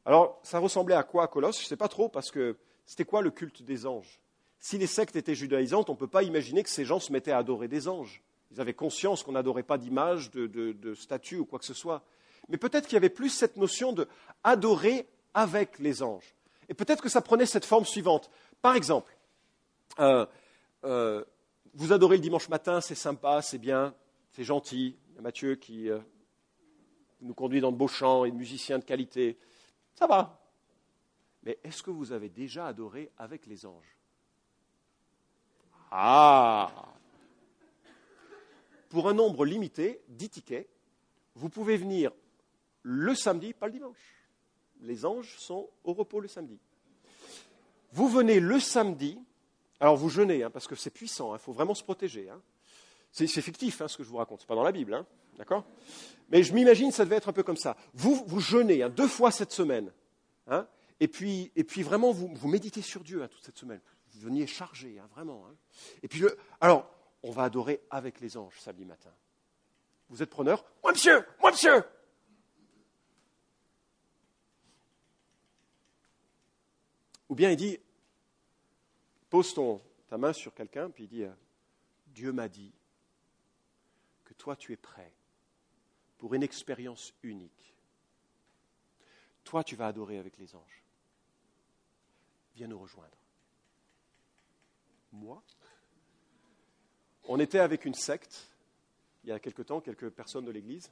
Alors, 0.06 0.40
ça 0.44 0.60
ressemblait 0.60 0.96
à 0.96 1.04
quoi 1.04 1.24
à 1.24 1.28
Colosse? 1.28 1.58
Je 1.58 1.66
ne 1.66 1.70
sais 1.70 1.76
pas 1.76 1.90
trop, 1.90 2.08
parce 2.08 2.32
que 2.32 2.56
c'était 2.86 3.04
quoi 3.04 3.22
le 3.22 3.32
culte 3.32 3.64
des 3.64 3.86
anges? 3.86 4.22
Si 4.64 4.78
les 4.78 4.88
sectes 4.88 5.18
étaient 5.18 5.36
judaïsantes, 5.36 5.90
on 5.90 5.94
ne 5.94 5.98
peut 5.98 6.08
pas 6.08 6.24
imaginer 6.24 6.64
que 6.64 6.70
ces 6.70 6.86
gens 6.86 7.02
se 7.02 7.12
mettaient 7.12 7.34
à 7.34 7.40
adorer 7.40 7.68
des 7.68 7.90
anges. 7.90 8.24
Ils 8.50 8.62
avaient 8.62 8.74
conscience 8.74 9.22
qu'on 9.22 9.34
n'adorait 9.34 9.62
pas 9.62 9.78
d'image, 9.78 10.32
de, 10.32 10.48
de, 10.48 10.94
statue 10.94 11.36
ou 11.36 11.46
quoi 11.46 11.60
que 11.60 11.66
ce 11.66 11.74
soit. 11.74 12.02
Mais 12.48 12.56
peut-être 12.56 12.86
qu'il 12.86 12.94
y 12.94 12.98
avait 12.98 13.10
plus 13.10 13.28
cette 13.28 13.58
notion 13.58 13.92
de 13.92 14.08
adorer 14.42 15.06
avec 15.34 15.80
les 15.80 16.02
anges. 16.02 16.34
Et 16.70 16.74
peut-être 16.74 17.04
que 17.04 17.10
ça 17.10 17.20
prenait 17.20 17.46
cette 17.46 17.66
forme 17.66 17.84
suivante. 17.84 18.32
Par 18.62 18.78
exemple, 18.78 19.18
euh, 20.00 20.26
euh, 20.86 21.26
vous 21.74 21.92
adorez 21.92 22.16
le 22.16 22.24
dimanche 22.24 22.48
matin, 22.48 22.80
c'est 22.80 22.96
sympa, 22.96 23.42
c'est 23.42 23.58
bien, 23.58 23.94
c'est 24.32 24.46
gentil. 24.46 24.96
Il 25.10 25.16
y 25.16 25.20
a 25.20 25.24
Mathieu 25.24 25.56
qui 25.56 25.90
euh, 25.90 26.00
nous 27.20 27.34
conduit 27.34 27.60
dans 27.60 27.74
de 27.74 27.78
beaux 27.78 27.90
chants 27.90 28.24
et 28.24 28.32
de 28.32 28.38
musiciens 28.38 28.80
de 28.80 28.86
qualité. 28.86 29.38
Ça 29.94 30.08
va. 30.08 30.42
Mais 31.44 31.60
est-ce 31.66 31.84
que 31.84 31.92
vous 31.92 32.14
avez 32.14 32.30
déjà 32.30 32.66
adoré 32.66 33.12
avec 33.18 33.46
les 33.46 33.66
anges? 33.66 33.93
Ah 35.96 36.72
Pour 38.90 39.08
un 39.08 39.14
nombre 39.14 39.46
limité, 39.46 40.02
10 40.10 40.30
tickets, 40.30 40.68
vous 41.36 41.50
pouvez 41.50 41.78
venir 41.78 42.12
le 42.82 43.14
samedi, 43.14 43.54
pas 43.54 43.68
le 43.68 43.74
dimanche. 43.74 44.26
Les 44.82 45.06
anges 45.06 45.38
sont 45.38 45.70
au 45.84 45.94
repos 45.94 46.20
le 46.20 46.28
samedi. 46.28 46.58
Vous 47.92 48.10
venez 48.10 48.40
le 48.40 48.60
samedi, 48.60 49.20
alors 49.80 49.96
vous 49.96 50.10
jeûnez, 50.10 50.42
hein, 50.42 50.50
parce 50.50 50.68
que 50.68 50.76
c'est 50.76 50.90
puissant, 50.90 51.32
il 51.32 51.36
hein, 51.36 51.38
faut 51.38 51.54
vraiment 51.54 51.76
se 51.76 51.84
protéger. 51.84 52.28
Hein. 52.28 52.42
C'est, 53.12 53.28
fictif 53.28 53.86
ce 53.86 53.96
que 53.96 54.04
je 54.04 54.10
vous 54.10 54.18
raconte, 54.18 54.40
ce 54.40 54.46
n'est 54.46 54.48
pas 54.48 54.56
dans 54.56 54.64
la 54.64 54.72
Bible. 54.72 55.06
D'accord? 55.38 55.64
Mais 56.32 56.42
je 56.42 56.54
m'imagine 56.54 56.90
que 56.90 56.96
ça 56.96 57.06
devait 57.06 57.18
être 57.18 57.30
un 57.30 57.34
peu 57.34 57.44
comme 57.44 57.58
ça. 57.58 57.78
Vous, 57.94 58.24
vous 58.26 58.40
jeûnez 58.40 58.90
deux 58.90 59.08
fois 59.08 59.30
cette 59.30 59.52
semaine. 59.52 59.92
Et, 61.00 61.08
puis, 61.08 61.52
vraiment, 61.84 62.12
vous, 62.12 62.48
méditez 62.48 62.82
sur 62.82 63.04
Dieu 63.04 63.28
toute 63.28 63.44
cette 63.44 63.58
semaine. 63.58 63.82
Vous 64.24 64.30
veniez 64.30 64.48
chargé, 64.48 65.02
vraiment. 65.12 65.46
Et 66.02 66.08
puis, 66.08 66.24
alors, 66.62 66.90
on 67.24 67.32
va 67.32 67.44
adorer 67.44 67.82
avec 67.90 68.22
les 68.22 68.38
anges 68.38 68.58
samedi 68.58 68.86
matin. 68.86 69.14
Vous 70.08 70.24
êtes 70.24 70.30
preneur 70.30 70.64
Moi, 70.82 70.94
monsieur 70.94 71.28
Moi, 71.42 71.52
monsieur 71.52 71.84
Ou 77.28 77.36
bien 77.36 77.52
il 77.52 77.58
dit, 77.58 77.78
pose 79.30 79.54
ton, 79.54 79.82
ta 80.08 80.18
main 80.18 80.32
sur 80.32 80.54
quelqu'un, 80.54 80.90
puis 80.90 81.04
il 81.04 81.10
dit, 81.10 81.26
Dieu 82.08 82.32
m'a 82.32 82.48
dit 82.48 82.72
que 84.24 84.34
toi 84.36 84.56
tu 84.56 84.72
es 84.72 84.78
prêt 84.78 85.12
pour 86.18 86.34
une 86.34 86.44
expérience 86.44 87.14
unique. 87.24 87.76
Toi, 89.44 89.66
tu 89.66 89.76
vas 89.76 89.88
adorer 89.88 90.18
avec 90.18 90.38
les 90.38 90.56
anges. 90.56 90.82
Viens 92.56 92.68
nous 92.68 92.80
rejoindre. 92.80 93.23
Moi 95.14 95.42
On 97.26 97.40
était 97.40 97.60
avec 97.60 97.86
une 97.86 97.94
secte, 97.94 98.48
il 99.24 99.30
y 99.30 99.32
a 99.32 99.40
quelque 99.40 99.62
temps, 99.62 99.80
quelques 99.80 100.10
personnes 100.10 100.46
de 100.46 100.52
l'Église. 100.52 100.92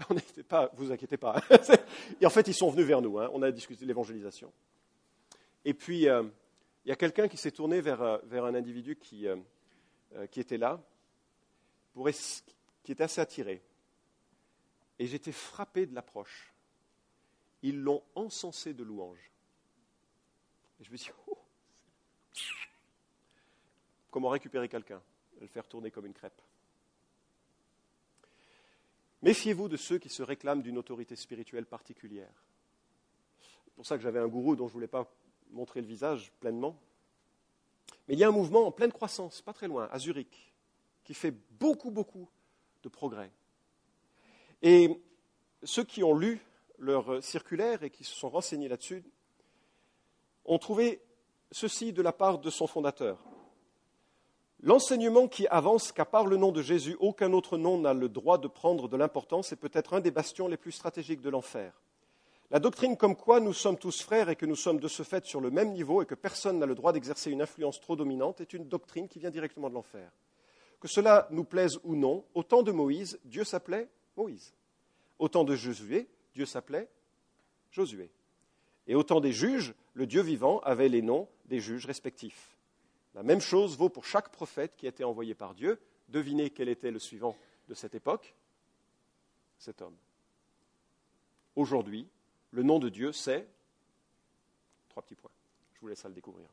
On 0.10 0.14
n'était 0.14 0.42
pas, 0.42 0.70
vous 0.74 0.92
inquiétez 0.92 1.16
pas. 1.16 1.40
Et 2.20 2.26
en 2.26 2.30
fait, 2.30 2.46
ils 2.48 2.54
sont 2.54 2.70
venus 2.70 2.86
vers 2.86 3.00
nous. 3.00 3.18
Hein. 3.18 3.30
On 3.32 3.42
a 3.42 3.50
discuté 3.50 3.82
de 3.82 3.86
l'évangélisation. 3.86 4.52
Et 5.64 5.72
puis, 5.72 6.08
euh, 6.08 6.24
il 6.84 6.88
y 6.88 6.92
a 6.92 6.96
quelqu'un 6.96 7.28
qui 7.28 7.36
s'est 7.36 7.50
tourné 7.52 7.80
vers, 7.80 8.02
euh, 8.02 8.18
vers, 8.24 8.44
un 8.44 8.54
individu 8.54 8.96
qui, 8.96 9.28
euh, 9.28 9.36
qui 10.30 10.40
était 10.40 10.58
là, 10.58 10.82
pour 11.92 12.08
qui 12.82 12.92
était 12.92 13.04
assez 13.04 13.20
attiré. 13.20 13.62
Et 14.98 15.06
j'étais 15.06 15.32
frappé 15.32 15.86
de 15.86 15.94
l'approche. 15.94 16.52
Ils 17.62 17.80
l'ont 17.80 18.02
encensé 18.14 18.74
de 18.74 18.82
louanges. 18.82 19.30
Et 20.80 20.84
je 20.84 20.90
me 20.90 20.96
dis, 20.96 21.10
oh, 21.10 21.19
comment 24.10 24.28
récupérer 24.28 24.68
quelqu'un 24.68 25.02
Le 25.40 25.46
faire 25.46 25.66
tourner 25.66 25.90
comme 25.90 26.06
une 26.06 26.14
crêpe. 26.14 26.40
Méfiez-vous 29.22 29.68
de 29.68 29.76
ceux 29.76 29.98
qui 29.98 30.08
se 30.08 30.22
réclament 30.22 30.62
d'une 30.62 30.78
autorité 30.78 31.14
spirituelle 31.14 31.66
particulière. 31.66 32.32
C'est 33.64 33.74
pour 33.74 33.86
ça 33.86 33.96
que 33.96 34.02
j'avais 34.02 34.18
un 34.18 34.28
gourou 34.28 34.56
dont 34.56 34.66
je 34.66 34.72
ne 34.72 34.74
voulais 34.74 34.88
pas 34.88 35.10
montrer 35.50 35.80
le 35.80 35.86
visage 35.86 36.32
pleinement. 36.40 36.76
Mais 38.08 38.14
il 38.14 38.20
y 38.20 38.24
a 38.24 38.28
un 38.28 38.32
mouvement 38.32 38.66
en 38.66 38.72
pleine 38.72 38.92
croissance, 38.92 39.42
pas 39.42 39.52
très 39.52 39.68
loin, 39.68 39.88
à 39.90 39.98
Zurich, 39.98 40.54
qui 41.04 41.14
fait 41.14 41.34
beaucoup, 41.58 41.90
beaucoup 41.90 42.28
de 42.82 42.88
progrès. 42.88 43.30
Et 44.62 44.90
ceux 45.62 45.84
qui 45.84 46.02
ont 46.02 46.16
lu 46.16 46.40
leur 46.78 47.22
circulaire 47.22 47.82
et 47.82 47.90
qui 47.90 48.04
se 48.04 48.14
sont 48.14 48.30
renseignés 48.30 48.68
là-dessus 48.68 49.04
ont 50.46 50.58
trouvé 50.58 51.02
ceci 51.52 51.92
de 51.92 52.00
la 52.00 52.12
part 52.12 52.38
de 52.38 52.48
son 52.48 52.66
fondateur. 52.66 53.22
L'enseignement 54.62 55.26
qui 55.26 55.46
avance 55.46 55.90
qu'à 55.90 56.04
part 56.04 56.26
le 56.26 56.36
nom 56.36 56.52
de 56.52 56.60
Jésus, 56.60 56.94
aucun 57.00 57.32
autre 57.32 57.56
nom 57.56 57.78
n'a 57.78 57.94
le 57.94 58.10
droit 58.10 58.36
de 58.36 58.46
prendre 58.46 58.88
de 58.88 58.96
l'importance 58.98 59.52
est 59.52 59.56
peut-être 59.56 59.94
un 59.94 60.00
des 60.00 60.10
bastions 60.10 60.48
les 60.48 60.58
plus 60.58 60.72
stratégiques 60.72 61.22
de 61.22 61.30
l'enfer. 61.30 61.80
La 62.50 62.58
doctrine 62.58 62.98
comme 62.98 63.16
quoi 63.16 63.40
nous 63.40 63.54
sommes 63.54 63.78
tous 63.78 64.02
frères 64.02 64.28
et 64.28 64.36
que 64.36 64.44
nous 64.44 64.56
sommes 64.56 64.78
de 64.78 64.88
ce 64.88 65.02
fait 65.02 65.24
sur 65.24 65.40
le 65.40 65.50
même 65.50 65.72
niveau 65.72 66.02
et 66.02 66.06
que 66.06 66.14
personne 66.14 66.58
n'a 66.58 66.66
le 66.66 66.74
droit 66.74 66.92
d'exercer 66.92 67.30
une 67.30 67.40
influence 67.40 67.80
trop 67.80 67.96
dominante 67.96 68.42
est 68.42 68.52
une 68.52 68.68
doctrine 68.68 69.08
qui 69.08 69.18
vient 69.18 69.30
directement 69.30 69.70
de 69.70 69.74
l'enfer. 69.74 70.12
Que 70.78 70.88
cela 70.88 71.26
nous 71.30 71.44
plaise 71.44 71.78
ou 71.84 71.96
non, 71.96 72.24
au 72.34 72.42
temps 72.42 72.62
de 72.62 72.72
Moïse, 72.72 73.18
Dieu 73.24 73.44
s'appelait 73.44 73.88
Moïse. 74.16 74.52
Au 75.18 75.28
temps 75.28 75.44
de 75.44 75.54
Josué, 75.54 76.06
Dieu 76.34 76.44
s'appelait 76.44 76.90
Josué. 77.70 78.10
Et 78.86 78.94
au 78.94 79.04
temps 79.04 79.20
des 79.20 79.32
juges, 79.32 79.74
le 79.94 80.06
Dieu 80.06 80.20
vivant 80.20 80.58
avait 80.60 80.88
les 80.90 81.02
noms 81.02 81.28
des 81.46 81.60
juges 81.60 81.86
respectifs. 81.86 82.59
La 83.14 83.22
même 83.22 83.40
chose 83.40 83.76
vaut 83.76 83.88
pour 83.88 84.04
chaque 84.04 84.30
prophète 84.30 84.76
qui 84.76 84.86
a 84.86 84.90
été 84.90 85.04
envoyé 85.04 85.34
par 85.34 85.54
Dieu. 85.54 85.80
Devinez 86.08 86.50
quel 86.50 86.68
était 86.68 86.90
le 86.90 86.98
suivant 86.98 87.36
de 87.68 87.74
cette 87.74 87.94
époque 87.94 88.34
Cet 89.58 89.82
homme. 89.82 89.96
Aujourd'hui, 91.56 92.08
le 92.52 92.62
nom 92.62 92.78
de 92.78 92.88
Dieu, 92.88 93.12
c'est 93.12 93.48
trois 94.88 95.02
petits 95.02 95.16
points. 95.16 95.30
Je 95.74 95.80
vous 95.80 95.88
laisse 95.88 96.04
à 96.04 96.08
le 96.08 96.14
découvrir. 96.14 96.46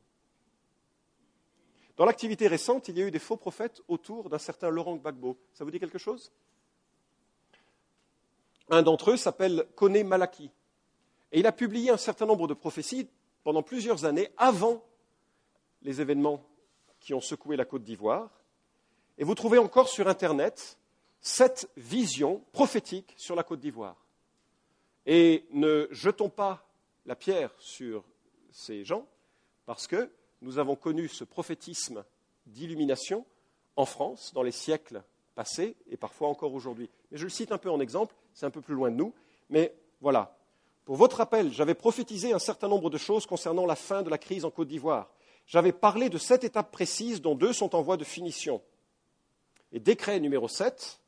Dans 1.96 2.04
l'activité 2.04 2.46
récente, 2.46 2.88
il 2.88 2.98
y 2.98 3.02
a 3.02 3.06
eu 3.06 3.10
des 3.10 3.18
faux 3.18 3.36
prophètes 3.36 3.82
autour 3.88 4.30
d'un 4.30 4.38
certain 4.38 4.70
Laurent 4.70 4.96
Gbagbo. 4.96 5.36
Ça 5.52 5.64
vous 5.64 5.70
dit 5.70 5.80
quelque 5.80 5.98
chose? 5.98 6.32
Un 8.70 8.82
d'entre 8.82 9.12
eux 9.12 9.16
s'appelle 9.16 9.66
Kone 9.74 10.02
Malaki. 10.04 10.50
Et 11.32 11.40
il 11.40 11.46
a 11.46 11.52
publié 11.52 11.90
un 11.90 11.96
certain 11.96 12.26
nombre 12.26 12.46
de 12.46 12.54
prophéties 12.54 13.08
pendant 13.42 13.62
plusieurs 13.62 14.04
années 14.04 14.30
avant 14.36 14.84
les 15.82 16.00
événements 16.00 16.44
qui 17.00 17.14
ont 17.14 17.20
secoué 17.20 17.56
la 17.56 17.64
Côte 17.64 17.84
d'Ivoire. 17.84 18.30
Et 19.16 19.24
vous 19.24 19.34
trouvez 19.34 19.58
encore 19.58 19.88
sur 19.88 20.08
Internet 20.08 20.78
cette 21.20 21.70
vision 21.76 22.42
prophétique 22.52 23.14
sur 23.16 23.34
la 23.34 23.42
Côte 23.42 23.60
d'Ivoire. 23.60 23.96
Et 25.06 25.46
ne 25.52 25.88
jetons 25.90 26.28
pas 26.28 26.66
la 27.06 27.16
pierre 27.16 27.52
sur 27.58 28.04
ces 28.50 28.84
gens, 28.84 29.06
parce 29.66 29.86
que 29.86 30.10
nous 30.42 30.58
avons 30.58 30.76
connu 30.76 31.08
ce 31.08 31.24
prophétisme 31.24 32.04
d'illumination 32.46 33.24
en 33.76 33.86
France 33.86 34.32
dans 34.34 34.42
les 34.42 34.52
siècles 34.52 35.02
passés 35.34 35.76
et 35.88 35.96
parfois 35.96 36.28
encore 36.28 36.52
aujourd'hui. 36.52 36.90
Mais 37.10 37.18
je 37.18 37.24
le 37.24 37.30
cite 37.30 37.52
un 37.52 37.58
peu 37.58 37.70
en 37.70 37.80
exemple, 37.80 38.14
c'est 38.34 38.46
un 38.46 38.50
peu 38.50 38.60
plus 38.60 38.74
loin 38.74 38.90
de 38.90 38.96
nous, 38.96 39.14
mais 39.48 39.74
voilà. 40.00 40.36
Pour 40.84 40.96
votre 40.96 41.16
rappel, 41.16 41.52
j'avais 41.52 41.74
prophétisé 41.74 42.32
un 42.32 42.38
certain 42.38 42.68
nombre 42.68 42.90
de 42.90 42.98
choses 42.98 43.26
concernant 43.26 43.66
la 43.66 43.76
fin 43.76 44.02
de 44.02 44.10
la 44.10 44.18
crise 44.18 44.44
en 44.44 44.50
Côte 44.50 44.68
d'Ivoire 44.68 45.10
j'avais 45.48 45.72
parlé 45.72 46.10
de 46.10 46.18
sept 46.18 46.44
étapes 46.44 46.70
précises 46.70 47.20
dont 47.20 47.34
deux 47.34 47.52
sont 47.52 47.74
en 47.74 47.82
voie 47.82 47.96
de 47.96 48.04
finition. 48.04 48.60
Et 49.72 49.80
décret 49.80 50.20
numéro 50.20 50.46
7, 50.46 51.00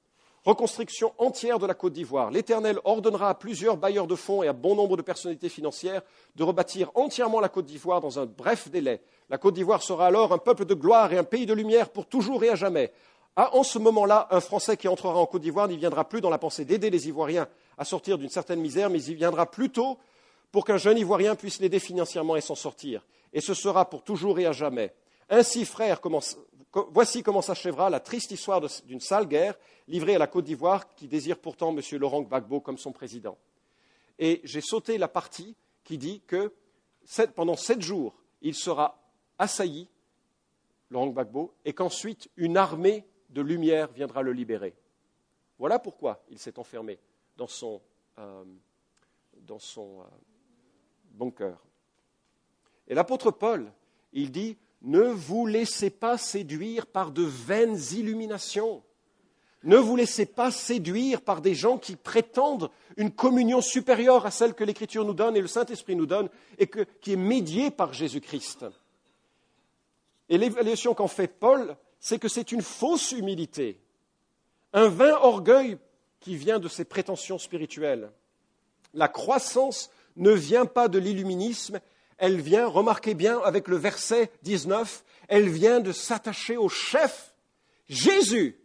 reconstruction 0.45 1.13
entière 1.19 1.59
de 1.59 1.67
la 1.67 1.75
Côte 1.75 1.93
d'Ivoire. 1.93 2.31
L'Éternel 2.31 2.79
ordonnera 2.85 3.29
à 3.29 3.35
plusieurs 3.35 3.77
bailleurs 3.77 4.07
de 4.07 4.15
fonds 4.15 4.43
et 4.43 4.49
à 4.49 4.55
bon 4.55 4.75
nombre 4.75 4.97
de 4.97 5.03
personnalités 5.03 5.51
financières 5.51 6.03
de 6.37 6.43
rebâtir 6.43 6.91
entièrement 6.95 7.41
la 7.41 7.51
Côte 7.51 7.67
d'Ivoire 7.67 8.01
dans 8.01 8.19
un 8.19 8.25
bref 8.25 8.71
délai. 8.71 9.03
La 9.29 9.37
Côte 9.37 9.55
d'Ivoire 9.55 9.83
sera 9.83 10.07
alors 10.07 10.33
un 10.33 10.39
peuple 10.39 10.65
de 10.65 10.75
gloire 10.75 11.13
et 11.13 11.19
un 11.19 11.25
pays 11.25 11.47
de 11.47 11.55
lumière 11.55 11.91
pour 11.91 12.07
toujours 12.07 12.43
et 12.43 12.49
à 12.49 12.55
jamais. 12.55 12.93
Ah, 13.37 13.55
en 13.55 13.63
ce 13.63 13.79
moment-là, 13.79 14.27
un 14.31 14.41
Français 14.41 14.77
qui 14.77 14.89
entrera 14.89 15.19
en 15.19 15.27
Côte 15.27 15.43
d'Ivoire 15.43 15.69
n'y 15.69 15.77
viendra 15.77 16.09
plus 16.09 16.23
dans 16.23 16.31
la 16.31 16.39
pensée 16.39 16.65
d'aider 16.65 16.89
les 16.89 17.09
Ivoiriens 17.09 17.47
à 17.77 17.85
sortir 17.85 18.17
d'une 18.17 18.31
certaine 18.31 18.61
misère, 18.61 18.89
mais 18.89 19.03
il 19.03 19.15
viendra 19.15 19.51
plutôt 19.51 19.99
pour 20.51 20.65
qu'un 20.65 20.79
jeune 20.79 20.99
Ivoirien 20.99 21.37
puisse 21.37 21.61
l'aider 21.61 21.79
financièrement 21.79 22.37
et 22.37 22.41
s'en 22.41 22.55
sortir 22.55 23.05
et 23.33 23.41
ce 23.41 23.55
sera 23.55 23.89
pour 23.89 24.03
toujours 24.03 24.39
et 24.39 24.47
à 24.47 24.53
jamais. 24.53 24.95
Ainsi, 25.29 25.65
frères, 25.65 26.01
voici 26.91 27.23
comment 27.23 27.43
s'achèvera 27.43 27.91
la 27.91 28.01
triste 28.01 28.33
histoire 28.33 28.61
d'une 28.85 29.01
sale 29.01 29.27
guerre 29.27 29.57
livrée 29.87 30.17
à 30.17 30.19
la 30.19 30.27
Côte 30.27 30.45
d'Ivoire 30.45 30.89
qui 30.95 31.09
désire 31.09 31.39
pourtant 31.39 31.77
M. 31.77 31.81
Laurent 31.99 32.23
Gbagbo 32.23 32.61
comme 32.61 32.79
son 32.79 32.93
président. 32.93 33.39
Et 34.19 34.41
j'ai 34.45 34.61
sauté 34.61 34.99
la 34.99 35.09
partie 35.09 35.57
qui 35.85 35.99
dit 35.99 36.21
que 36.27 36.53
pendant 37.35 37.57
sept 37.57 37.81
jours, 37.81 38.15
il 38.43 38.55
sera 38.55 39.01
assailli, 39.39 39.89
Laurent 40.91 41.09
Gbagbo, 41.09 41.55
et 41.65 41.73
qu'ensuite 41.73 42.29
une 42.37 42.57
armée 42.57 43.07
de 43.31 43.41
lumière 43.41 43.91
viendra 43.93 44.23
le 44.23 44.33
libérer. 44.33 44.75
Voilà 45.59 45.79
pourquoi 45.79 46.23
il 46.31 46.39
s'est 46.39 46.59
enfermé 46.59 46.99
dans 47.37 47.47
son, 47.47 47.81
euh, 48.19 48.45
euh, 49.49 50.05
bunker. 51.13 51.57
Et 52.89 52.95
l'apôtre 52.95 53.31
Paul, 53.31 53.73
il 54.13 54.31
dit, 54.31 54.57
ne 54.83 55.03
vous 55.03 55.47
laissez 55.47 55.91
pas 55.91 56.19
séduire 56.19 56.87
par 56.87 57.11
de 57.11 57.23
vaines 57.23 57.79
illuminations. 57.93 58.83
Ne 59.63 59.77
vous 59.77 59.95
laissez 59.95 60.25
pas 60.25 60.51
séduire 60.51 61.21
par 61.21 61.43
des 61.43 61.55
gens 61.55 61.77
qui 61.77 61.97
prétendent 61.97 62.71
une 62.97 63.11
communion 63.11 63.61
supérieure 63.61 64.25
à 64.25 64.31
celle 64.31 64.55
que 64.55 64.65
l'Écriture 64.65 65.05
nous 65.05 65.15
donne 65.15 65.37
et 65.37 65.43
le 65.43 65.47
Saint-Esprit 65.47 65.97
nous 65.97 66.07
donne 66.07 66.31
et 66.59 66.69
qui 67.01 67.13
est 67.13 67.17
médiée 67.17 67.71
par 67.71 67.93
Jésus-Christ. 67.93 68.65
Et 70.31 70.39
l'évaluation 70.39 70.95
qu'en 70.95 71.09
fait 71.09 71.29
Paul, 71.29 71.77
c'est 71.99 72.19
que 72.19 72.29
c'est 72.29 72.53
une 72.53 72.63
fausse 72.63 73.13
humilité, 73.13 73.79
un 74.73 74.89
vain 74.89 75.15
orgueil 75.21 75.77
qui 76.21 76.37
vient 76.37 76.59
de 76.59 76.69
ses 76.69 76.85
prétentions 76.85 77.39
spirituelles. 77.39 78.11
La 78.95 79.09
croissance 79.09 79.91
ne 80.17 80.31
vient 80.31 80.67
pas 80.67 80.89
de 80.89 80.99
l'illuminisme, 80.99 81.81
elle 82.21 82.41
vient, 82.41 82.67
remarquez 82.67 83.15
bien 83.15 83.41
avec 83.41 83.67
le 83.67 83.77
verset 83.77 84.31
19, 84.43 85.05
elle 85.29 85.49
vient 85.49 85.81
de 85.81 85.91
s'attacher 85.91 86.59
au 86.59 86.69
chef, 86.69 87.35
Jésus. 87.89 88.61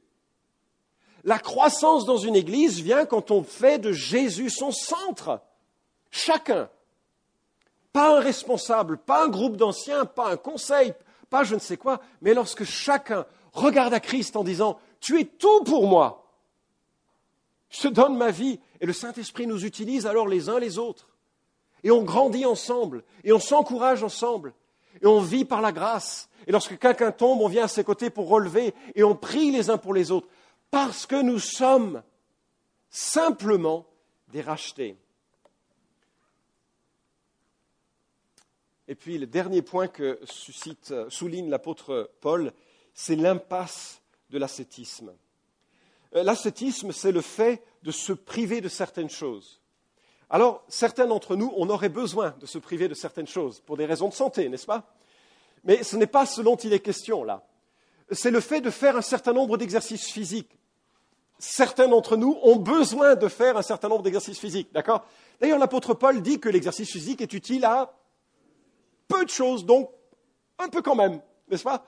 La 1.24 1.40
croissance 1.40 2.06
dans 2.06 2.18
une 2.18 2.36
église 2.36 2.82
vient 2.82 3.06
quand 3.06 3.32
on 3.32 3.44
fait 3.44 3.80
de 3.80 3.94
Jésus 3.94 4.50
son 4.50 4.72
centre. 4.72 5.42
Chacun. 6.12 6.70
Pas 7.94 8.18
un 8.18 8.20
responsable, 8.20 8.98
pas 8.98 9.24
un 9.24 9.30
groupe 9.30 9.56
d'anciens, 9.56 10.04
pas 10.06 10.30
un 10.30 10.38
conseil, 10.38 10.94
pas 11.30 11.46
je 11.46 11.56
ne 11.56 11.60
sais 11.62 11.78
quoi, 11.78 12.02
mais 12.22 12.34
lorsque 12.34 12.66
chacun 12.66 13.26
regarde 13.54 13.94
à 13.94 14.02
Christ 14.02 14.36
en 14.36 14.44
disant, 14.44 14.80
tu 15.00 15.18
es 15.20 15.26
tout 15.26 15.64
pour 15.64 15.88
moi. 15.88 16.30
Je 17.70 17.84
te 17.84 17.88
donne 17.88 18.18
ma 18.18 18.32
vie 18.32 18.60
et 18.82 18.86
le 18.86 18.94
Saint-Esprit 18.94 19.48
nous 19.48 19.64
utilise 19.64 20.06
alors 20.06 20.28
les 20.28 20.50
uns 20.50 20.60
les 20.60 20.78
autres 20.78 21.15
et 21.86 21.92
on 21.92 22.02
grandit 22.02 22.46
ensemble, 22.46 23.04
et 23.24 23.32
on 23.32 23.40
s'encourage 23.40 24.04
ensemble, 24.04 24.56
et 25.02 25.06
on 25.06 25.22
vit 25.22 25.46
par 25.46 25.62
la 25.62 25.72
grâce. 25.72 26.28
Et 26.48 26.52
lorsque 26.52 26.80
quelqu'un 26.80 27.12
tombe, 27.12 27.42
on 27.42 27.48
vient 27.48 27.66
à 27.66 27.70
ses 27.70 27.84
côtés 27.84 28.10
pour 28.10 28.28
relever, 28.28 28.74
et 28.96 29.04
on 29.04 29.16
prie 29.16 29.52
les 29.52 29.70
uns 29.70 29.78
pour 29.78 29.94
les 29.94 30.10
autres, 30.10 30.28
parce 30.72 31.06
que 31.06 31.22
nous 31.22 31.38
sommes 31.38 32.02
simplement 32.90 33.86
des 34.30 34.42
rachetés. 34.42 34.98
Et 38.88 38.96
puis 38.96 39.20
le 39.20 39.28
dernier 39.28 39.62
point 39.62 39.88
que 39.88 40.20
souligne 41.10 41.52
l'apôtre 41.52 42.12
Paul, 42.20 42.52
c'est 42.96 43.16
l'impasse 43.16 44.02
de 44.32 44.40
l'ascétisme. 44.40 45.14
Euh, 46.16 46.24
l'ascétisme, 46.24 46.92
c'est 46.92 47.12
le 47.12 47.22
fait 47.22 47.64
de 47.84 47.92
se 47.92 48.14
priver 48.14 48.60
de 48.60 48.70
certaines 48.70 49.10
choses. 49.10 49.62
Alors, 50.30 50.64
certains 50.68 51.06
d'entre 51.06 51.36
nous, 51.36 51.54
on 51.56 51.70
aurait 51.70 51.90
besoin 51.90 52.36
de 52.40 52.46
se 52.46 52.58
priver 52.58 52.88
de 52.88 52.94
certaines 52.94 53.28
choses 53.28 53.60
pour 53.60 53.78
des 53.78 53.86
raisons 53.86 54.10
de 54.10 54.14
santé, 54.14 54.50
n'est-ce 54.50 54.66
pas? 54.66 54.84
Mais 55.64 55.84
ce 55.84 55.96
n'est 55.96 56.08
pas 56.08 56.26
ce 56.26 56.42
dont 56.42 56.56
il 56.56 56.74
est 56.74 56.80
question 56.80 57.24
là. 57.24 57.44
C'est 58.12 58.32
le 58.32 58.40
fait 58.40 58.62
de 58.62 58.70
faire 58.70 58.96
un 58.98 59.02
certain 59.02 59.34
nombre 59.34 59.58
d'exercices 59.58 60.10
physiques. 60.10 60.58
Certains 61.38 61.88
d'entre 61.88 62.18
nous 62.18 62.38
ont 62.44 62.56
besoin 62.56 63.16
de 63.16 63.28
faire 63.28 63.58
un 63.58 63.62
certain 63.62 63.90
nombre 63.90 64.04
d'exercices 64.04 64.40
physiques, 64.40 64.72
d'accord? 64.74 65.04
D'ailleurs, 65.40 65.60
l'apôtre 65.60 65.94
Paul 65.94 66.22
dit 66.22 66.40
que 66.40 66.50
l'exercice 66.50 66.92
physique 66.92 67.22
est 67.22 67.34
utile 67.34 67.66
à 67.66 67.94
peu 69.08 69.26
de 69.26 69.30
choses, 69.30 69.66
donc 69.66 69.90
un 70.60 70.70
peu 70.70 70.82
quand 70.82 70.96
même, 70.96 71.22
n'est-ce 71.50 71.64
pas? 71.64 71.86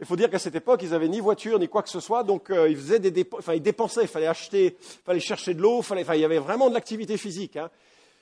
Il 0.00 0.06
faut 0.06 0.16
dire 0.16 0.30
qu'à 0.30 0.38
cette 0.38 0.54
époque, 0.54 0.80
ils 0.82 0.90
n'avaient 0.90 1.08
ni 1.08 1.20
voiture, 1.20 1.58
ni 1.58 1.68
quoi 1.68 1.82
que 1.82 1.90
ce 1.90 2.00
soit, 2.00 2.24
donc 2.24 2.50
euh, 2.50 2.70
ils, 2.70 2.76
faisaient 2.76 2.98
des 2.98 3.28
enfin, 3.34 3.54
ils 3.54 3.62
dépensaient, 3.62 4.02
il 4.02 4.08
fallait 4.08 4.26
acheter, 4.26 4.76
il 4.80 5.04
fallait 5.04 5.20
chercher 5.20 5.52
de 5.52 5.60
l'eau, 5.60 5.82
il, 5.90 6.18
y 6.18 6.24
avait 6.24 6.38
vraiment 6.38 6.70
de 6.70 6.74
l'activité 6.74 7.18
physique. 7.18 7.58
Hein. 7.58 7.70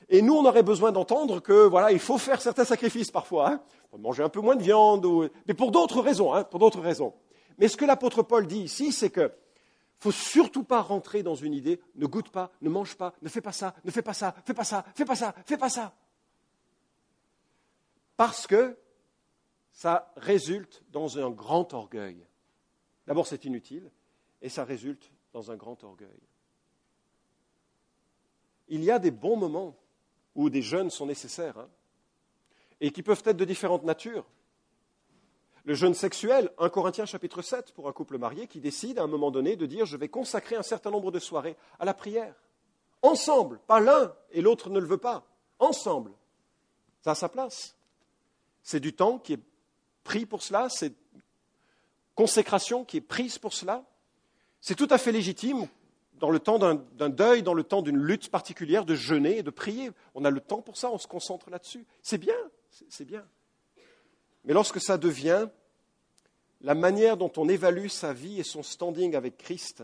Et 0.09 0.21
nous, 0.21 0.35
on 0.35 0.45
aurait 0.45 0.63
besoin 0.63 0.91
d'entendre 0.91 1.39
que 1.39 1.67
voilà, 1.67 1.93
il 1.93 1.99
faut 1.99 2.17
faire 2.17 2.41
certains 2.41 2.65
sacrifices 2.65 3.11
parfois, 3.11 3.49
hein. 3.49 3.61
manger 3.97 4.23
un 4.23 4.29
peu 4.29 4.41
moins 4.41 4.57
de 4.57 4.63
viande, 4.63 5.07
mais 5.47 5.53
pour 5.53 5.71
d'autres 5.71 6.01
raisons, 6.01 6.33
hein, 6.33 6.43
pour 6.43 6.59
d'autres 6.59 6.81
raisons. 6.81 7.13
Mais 7.59 7.69
ce 7.69 7.77
que 7.77 7.85
l'apôtre 7.85 8.23
Paul 8.23 8.45
dit 8.45 8.59
ici, 8.59 8.91
c'est 8.91 9.09
que 9.09 9.31
faut 9.99 10.11
surtout 10.11 10.63
pas 10.63 10.81
rentrer 10.81 11.23
dans 11.23 11.35
une 11.35 11.53
idée, 11.53 11.79
ne 11.95 12.07
goûte 12.07 12.29
pas, 12.29 12.51
ne 12.61 12.69
mange 12.69 12.95
pas, 12.95 13.13
ne 13.21 13.29
fais 13.29 13.41
pas 13.41 13.51
ça, 13.51 13.75
ne 13.85 13.91
fais 13.91 14.01
pas 14.01 14.13
ça, 14.13 14.35
fais 14.45 14.53
pas 14.53 14.63
ça, 14.63 14.85
fais 14.95 15.05
pas 15.05 15.15
ça, 15.15 15.35
fais 15.45 15.57
pas 15.57 15.69
ça. 15.69 15.93
Parce 18.17 18.47
que 18.47 18.77
ça 19.79 20.11
résulte 20.17 20.83
dans 20.91 21.19
un 21.19 21.29
grand 21.29 21.73
orgueil. 21.73 22.17
D'abord, 23.07 23.25
c'est 23.25 23.45
inutile, 23.45 23.89
et 24.41 24.49
ça 24.49 24.65
résulte 24.65 25.09
dans 25.31 25.51
un 25.51 25.55
grand 25.55 25.81
orgueil. 25.85 26.19
Il 28.67 28.83
y 28.83 28.91
a 28.91 28.99
des 28.99 29.09
bons 29.09 29.37
moments 29.37 29.77
où 30.35 30.49
des 30.49 30.61
jeunes 30.61 30.89
sont 30.89 31.05
nécessaires, 31.05 31.57
hein, 31.57 31.69
et 32.81 32.91
qui 32.91 33.03
peuvent 33.03 33.23
être 33.23 33.37
de 33.37 33.45
différentes 33.45 33.85
natures. 33.85 34.25
Le 35.63 35.75
jeûne 35.75 35.93
sexuel, 35.93 36.51
1 36.57 36.67
Corinthiens 36.67 37.05
chapitre 37.05 37.41
7 37.41 37.71
pour 37.71 37.87
un 37.87 37.93
couple 37.93 38.17
marié 38.17 38.47
qui 38.47 38.59
décide 38.59 38.99
à 38.99 39.03
un 39.03 39.07
moment 39.07 39.31
donné 39.31 39.55
de 39.55 39.65
dire 39.65 39.85
je 39.85 39.95
vais 39.95 40.09
consacrer 40.09 40.57
un 40.57 40.61
certain 40.61 40.91
nombre 40.91 41.11
de 41.11 41.19
soirées 41.19 41.55
à 41.79 41.85
la 41.85 41.93
prière. 41.93 42.35
Ensemble, 43.01 43.59
pas 43.59 43.79
l'un 43.79 44.13
et 44.31 44.41
l'autre 44.41 44.69
ne 44.69 44.79
le 44.79 44.87
veut 44.87 44.97
pas. 44.97 45.25
Ensemble. 45.57 46.11
Ça 46.99 47.11
a 47.11 47.15
sa 47.15 47.29
place. 47.29 47.77
C'est 48.61 48.81
du 48.81 48.93
temps 48.93 49.19
qui 49.19 49.33
est 49.33 49.48
pris 50.03 50.25
pour 50.25 50.41
cela, 50.41 50.69
c'est 50.69 50.93
consécration 52.15 52.85
qui 52.85 52.97
est 52.97 53.01
prise 53.01 53.37
pour 53.37 53.53
cela. 53.53 53.83
C'est 54.61 54.75
tout 54.75 54.87
à 54.89 54.97
fait 54.97 55.11
légitime 55.11 55.67
dans 56.19 56.29
le 56.29 56.39
temps 56.39 56.59
d'un 56.59 57.09
deuil, 57.09 57.43
dans 57.43 57.53
le 57.53 57.63
temps 57.63 57.81
d'une 57.81 57.97
lutte 57.97 58.29
particulière, 58.29 58.85
de 58.85 58.95
jeûner 58.95 59.37
et 59.37 59.43
de 59.43 59.49
prier. 59.49 59.91
On 60.15 60.25
a 60.25 60.29
le 60.29 60.41
temps 60.41 60.61
pour 60.61 60.77
ça, 60.77 60.91
on 60.91 60.97
se 60.97 61.07
concentre 61.07 61.49
là-dessus. 61.49 61.85
C'est 62.01 62.17
bien, 62.17 62.35
c'est 62.89 63.05
bien. 63.05 63.25
Mais 64.43 64.53
lorsque 64.53 64.81
ça 64.81 64.97
devient 64.97 65.47
la 66.61 66.75
manière 66.75 67.15
dont 67.15 67.31
on 67.37 67.47
évalue 67.47 67.87
sa 67.87 68.13
vie 68.13 68.39
et 68.39 68.43
son 68.43 68.63
standing 68.63 69.15
avec 69.15 69.37
Christ, 69.37 69.83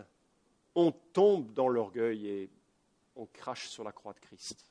on 0.75 0.91
tombe 0.91 1.53
dans 1.53 1.69
l'orgueil 1.69 2.27
et 2.27 2.49
on 3.15 3.25
crache 3.25 3.69
sur 3.69 3.83
la 3.83 3.93
croix 3.93 4.13
de 4.13 4.19
Christ. 4.19 4.65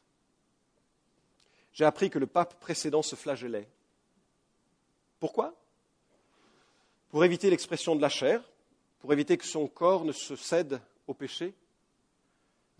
J'ai 1.73 1.85
appris 1.85 2.11
que 2.11 2.19
le 2.19 2.27
pape 2.27 2.61
précédent 2.61 3.03
se 3.03 3.17
flagellait. 3.17 3.69
Pourquoi? 5.21 5.55
Pour 7.09 7.25
éviter 7.25 7.51
l'expression 7.51 7.97
de 7.97 8.03
la 8.03 8.09
chair, 8.09 8.43
pour 8.99 9.13
éviter 9.13 9.37
que 9.37 9.47
son 9.47 9.69
corps 9.69 10.05
ne 10.05 10.13
se 10.13 10.37
cède 10.37 10.81
au 11.07 11.15
péché. 11.15 11.55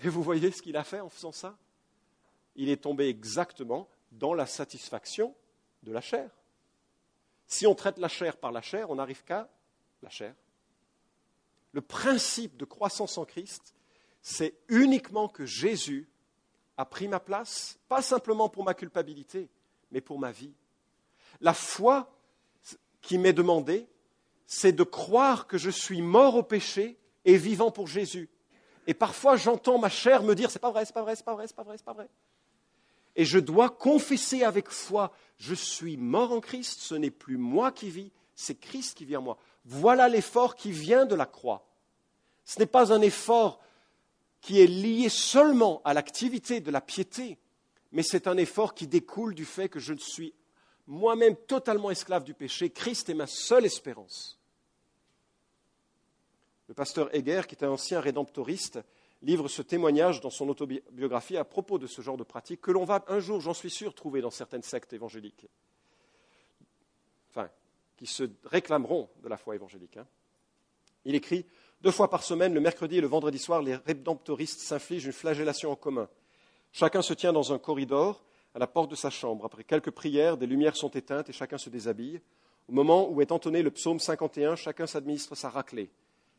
Et 0.01 0.09
vous 0.09 0.23
voyez 0.23 0.51
ce 0.51 0.63
qu'il 0.63 0.77
a 0.77 0.85
fait 0.85 1.01
en 1.01 1.09
faisant 1.09 1.33
ça? 1.33 1.57
Il 2.57 2.69
est 2.69 2.83
tombé 2.83 3.09
exactement 3.09 3.89
dans 4.13 4.35
la 4.35 4.47
satisfaction 4.47 5.35
de 5.83 5.93
la 5.93 6.01
chair. 6.01 6.31
Si 7.47 7.67
on 7.67 7.75
traite 7.75 7.99
la 7.99 8.09
chair 8.09 8.37
par 8.37 8.53
la 8.53 8.63
chair, 8.63 8.91
on 8.91 8.97
n'arrive 8.97 9.23
qu'à 9.25 9.49
la 10.03 10.11
chair. 10.11 10.35
Le 11.73 11.81
principe 11.81 12.57
de 12.57 12.65
croissance 12.65 13.19
en 13.19 13.25
Christ, 13.25 13.75
c'est 14.23 14.55
uniquement 14.69 15.29
que 15.29 15.45
Jésus 15.45 16.09
a 16.77 16.85
pris 16.85 17.09
ma 17.09 17.21
place, 17.21 17.79
pas 17.89 18.03
simplement 18.03 18.49
pour 18.49 18.65
ma 18.65 18.75
culpabilité, 18.75 19.49
mais 19.91 20.01
pour 20.01 20.19
ma 20.19 20.33
vie. 20.33 20.55
La 21.41 21.55
foi 21.55 22.14
qui 23.05 23.19
m'est 23.19 23.35
demandée, 23.35 23.87
c'est 24.47 24.73
de 24.73 24.83
croire 24.83 25.47
que 25.47 25.59
je 25.59 25.71
suis 25.71 26.01
mort 26.01 26.37
au 26.37 26.43
péché 26.43 26.99
et 27.25 27.37
vivant 27.37 27.71
pour 27.71 27.87
Jésus. 27.87 28.31
Et 28.87 28.95
parfois, 28.95 29.37
j'entends 29.37 29.79
ma 29.79 29.91
chair 29.91 30.23
me 30.23 30.35
dire, 30.35 30.51
c'est 30.51 30.59
pas 30.59 30.71
vrai, 30.71 30.85
c'est 30.85 30.95
pas 30.95 31.03
vrai, 31.03 31.15
c'est 31.15 31.25
pas 31.25 31.35
vrai, 31.35 31.47
c'est 31.47 31.57
pas 31.57 31.63
vrai, 31.63 31.77
c'est 31.77 31.85
pas 31.85 31.93
vrai. 31.93 32.09
Et 33.15 33.25
je 33.25 33.39
dois 33.39 33.69
confesser 33.69 34.43
avec 34.43 34.71
foi, 34.71 35.13
je 35.37 35.55
suis 35.55 35.97
mort 35.97 36.33
en 36.33 36.41
Christ, 36.41 36.81
ce 36.81 36.95
n'est 36.95 37.11
plus 37.11 37.37
moi 37.37 37.73
qui 37.73 37.91
vis, 37.91 38.11
c'est 38.35 38.57
Christ 38.57 38.97
qui 38.97 39.05
vit 39.05 39.17
en 39.17 39.23
moi. 39.23 39.39
Voilà 39.67 40.09
l'effort 40.09 40.57
qui 40.57 40.73
vient 40.73 41.05
de 41.05 41.15
la 41.15 41.27
croix. 41.27 41.69
Ce 42.45 42.59
n'est 42.59 42.67
pas 42.67 42.93
un 42.93 43.03
effort 43.03 43.61
qui 44.41 44.61
est 44.61 44.67
lié 44.67 45.09
seulement 45.09 45.81
à 45.85 45.95
l'activité 45.95 46.61
de 46.61 46.71
la 46.71 46.81
piété, 46.81 47.39
mais 47.93 48.03
c'est 48.03 48.27
un 48.27 48.37
effort 48.37 48.75
qui 48.75 48.87
découle 48.87 49.35
du 49.35 49.45
fait 49.45 49.69
que 49.69 49.79
je 49.79 49.95
suis 49.95 50.35
moi-même 50.87 51.37
totalement 51.37 51.91
esclave 51.91 52.25
du 52.25 52.35
péché. 52.35 52.71
Christ 52.71 53.09
est 53.09 53.15
ma 53.15 53.27
seule 53.27 53.65
espérance. 53.65 54.39
Le 56.69 56.75
pasteur 56.75 57.15
Heger, 57.15 57.47
qui 57.47 57.55
est 57.55 57.65
un 57.65 57.71
ancien 57.71 58.01
rédemptoriste, 58.01 58.81
livre 59.23 59.49
ce 59.49 59.63
témoignage 59.63 60.21
dans 60.21 60.31
son 60.31 60.49
autobiographie 60.49 61.37
à 61.37 61.45
propos 61.45 61.79
de 61.79 61.87
ce 61.87 62.03
genre 62.03 62.17
de 62.17 62.25
pratique 62.25 62.61
que 62.61 62.71
l'on 62.71 62.85
va 62.85 63.05
un 63.09 63.21
jour, 63.21 63.41
j'en 63.41 63.55
suis 63.55 63.71
sûr, 63.71 63.95
trouver 63.95 64.21
dans 64.21 64.31
certaines 64.31 64.63
sectes 64.63 64.93
évangéliques. 64.93 65.47
Enfin, 67.31 67.51
qui 67.97 68.07
se 68.07 68.25
réclameront 68.45 69.09
de 69.23 69.29
la 69.29 69.37
foi 69.37 69.55
évangélique. 69.55 69.97
Hein. 69.97 70.07
Il 71.05 71.15
écrit 71.15 71.47
Deux 71.81 71.91
fois 71.91 72.09
par 72.09 72.23
semaine, 72.23 72.55
le 72.55 72.61
mercredi 72.61 72.99
et 72.99 73.01
le 73.01 73.07
vendredi 73.07 73.39
soir, 73.39 73.63
les 73.63 73.77
rédemptoristes 73.77 74.61
s'infligent 74.61 75.07
une 75.07 75.13
flagellation 75.13 75.71
en 75.71 75.77
commun. 75.77 76.09
Chacun 76.73 77.03
se 77.03 77.15
tient 77.15 77.33
dans 77.33 77.53
un 77.53 77.59
corridor 77.59 78.25
à 78.55 78.59
la 78.59 78.67
porte 78.67 78.91
de 78.91 78.97
sa 78.97 79.11
chambre. 79.11 79.45
Après 79.45 79.65
quelques 79.65 79.91
prières, 79.91 80.37
des 80.37 80.47
lumières 80.47 80.77
sont 80.77 80.91
éteintes 80.91 81.29
et 81.29 81.33
chacun 81.33 81.59
se 81.59 81.71
déshabille. 81.71 82.21
Au 82.69 82.73
moment 82.73 83.11
où 83.11 83.21
est 83.21 83.33
entonné 83.33 83.63
le 83.63 83.71
psaume 83.71 83.99
51, 83.99 84.57
chacun 84.57 84.87
s'administre 84.87 85.35
sa 85.35 85.51
raclée. 85.51 85.91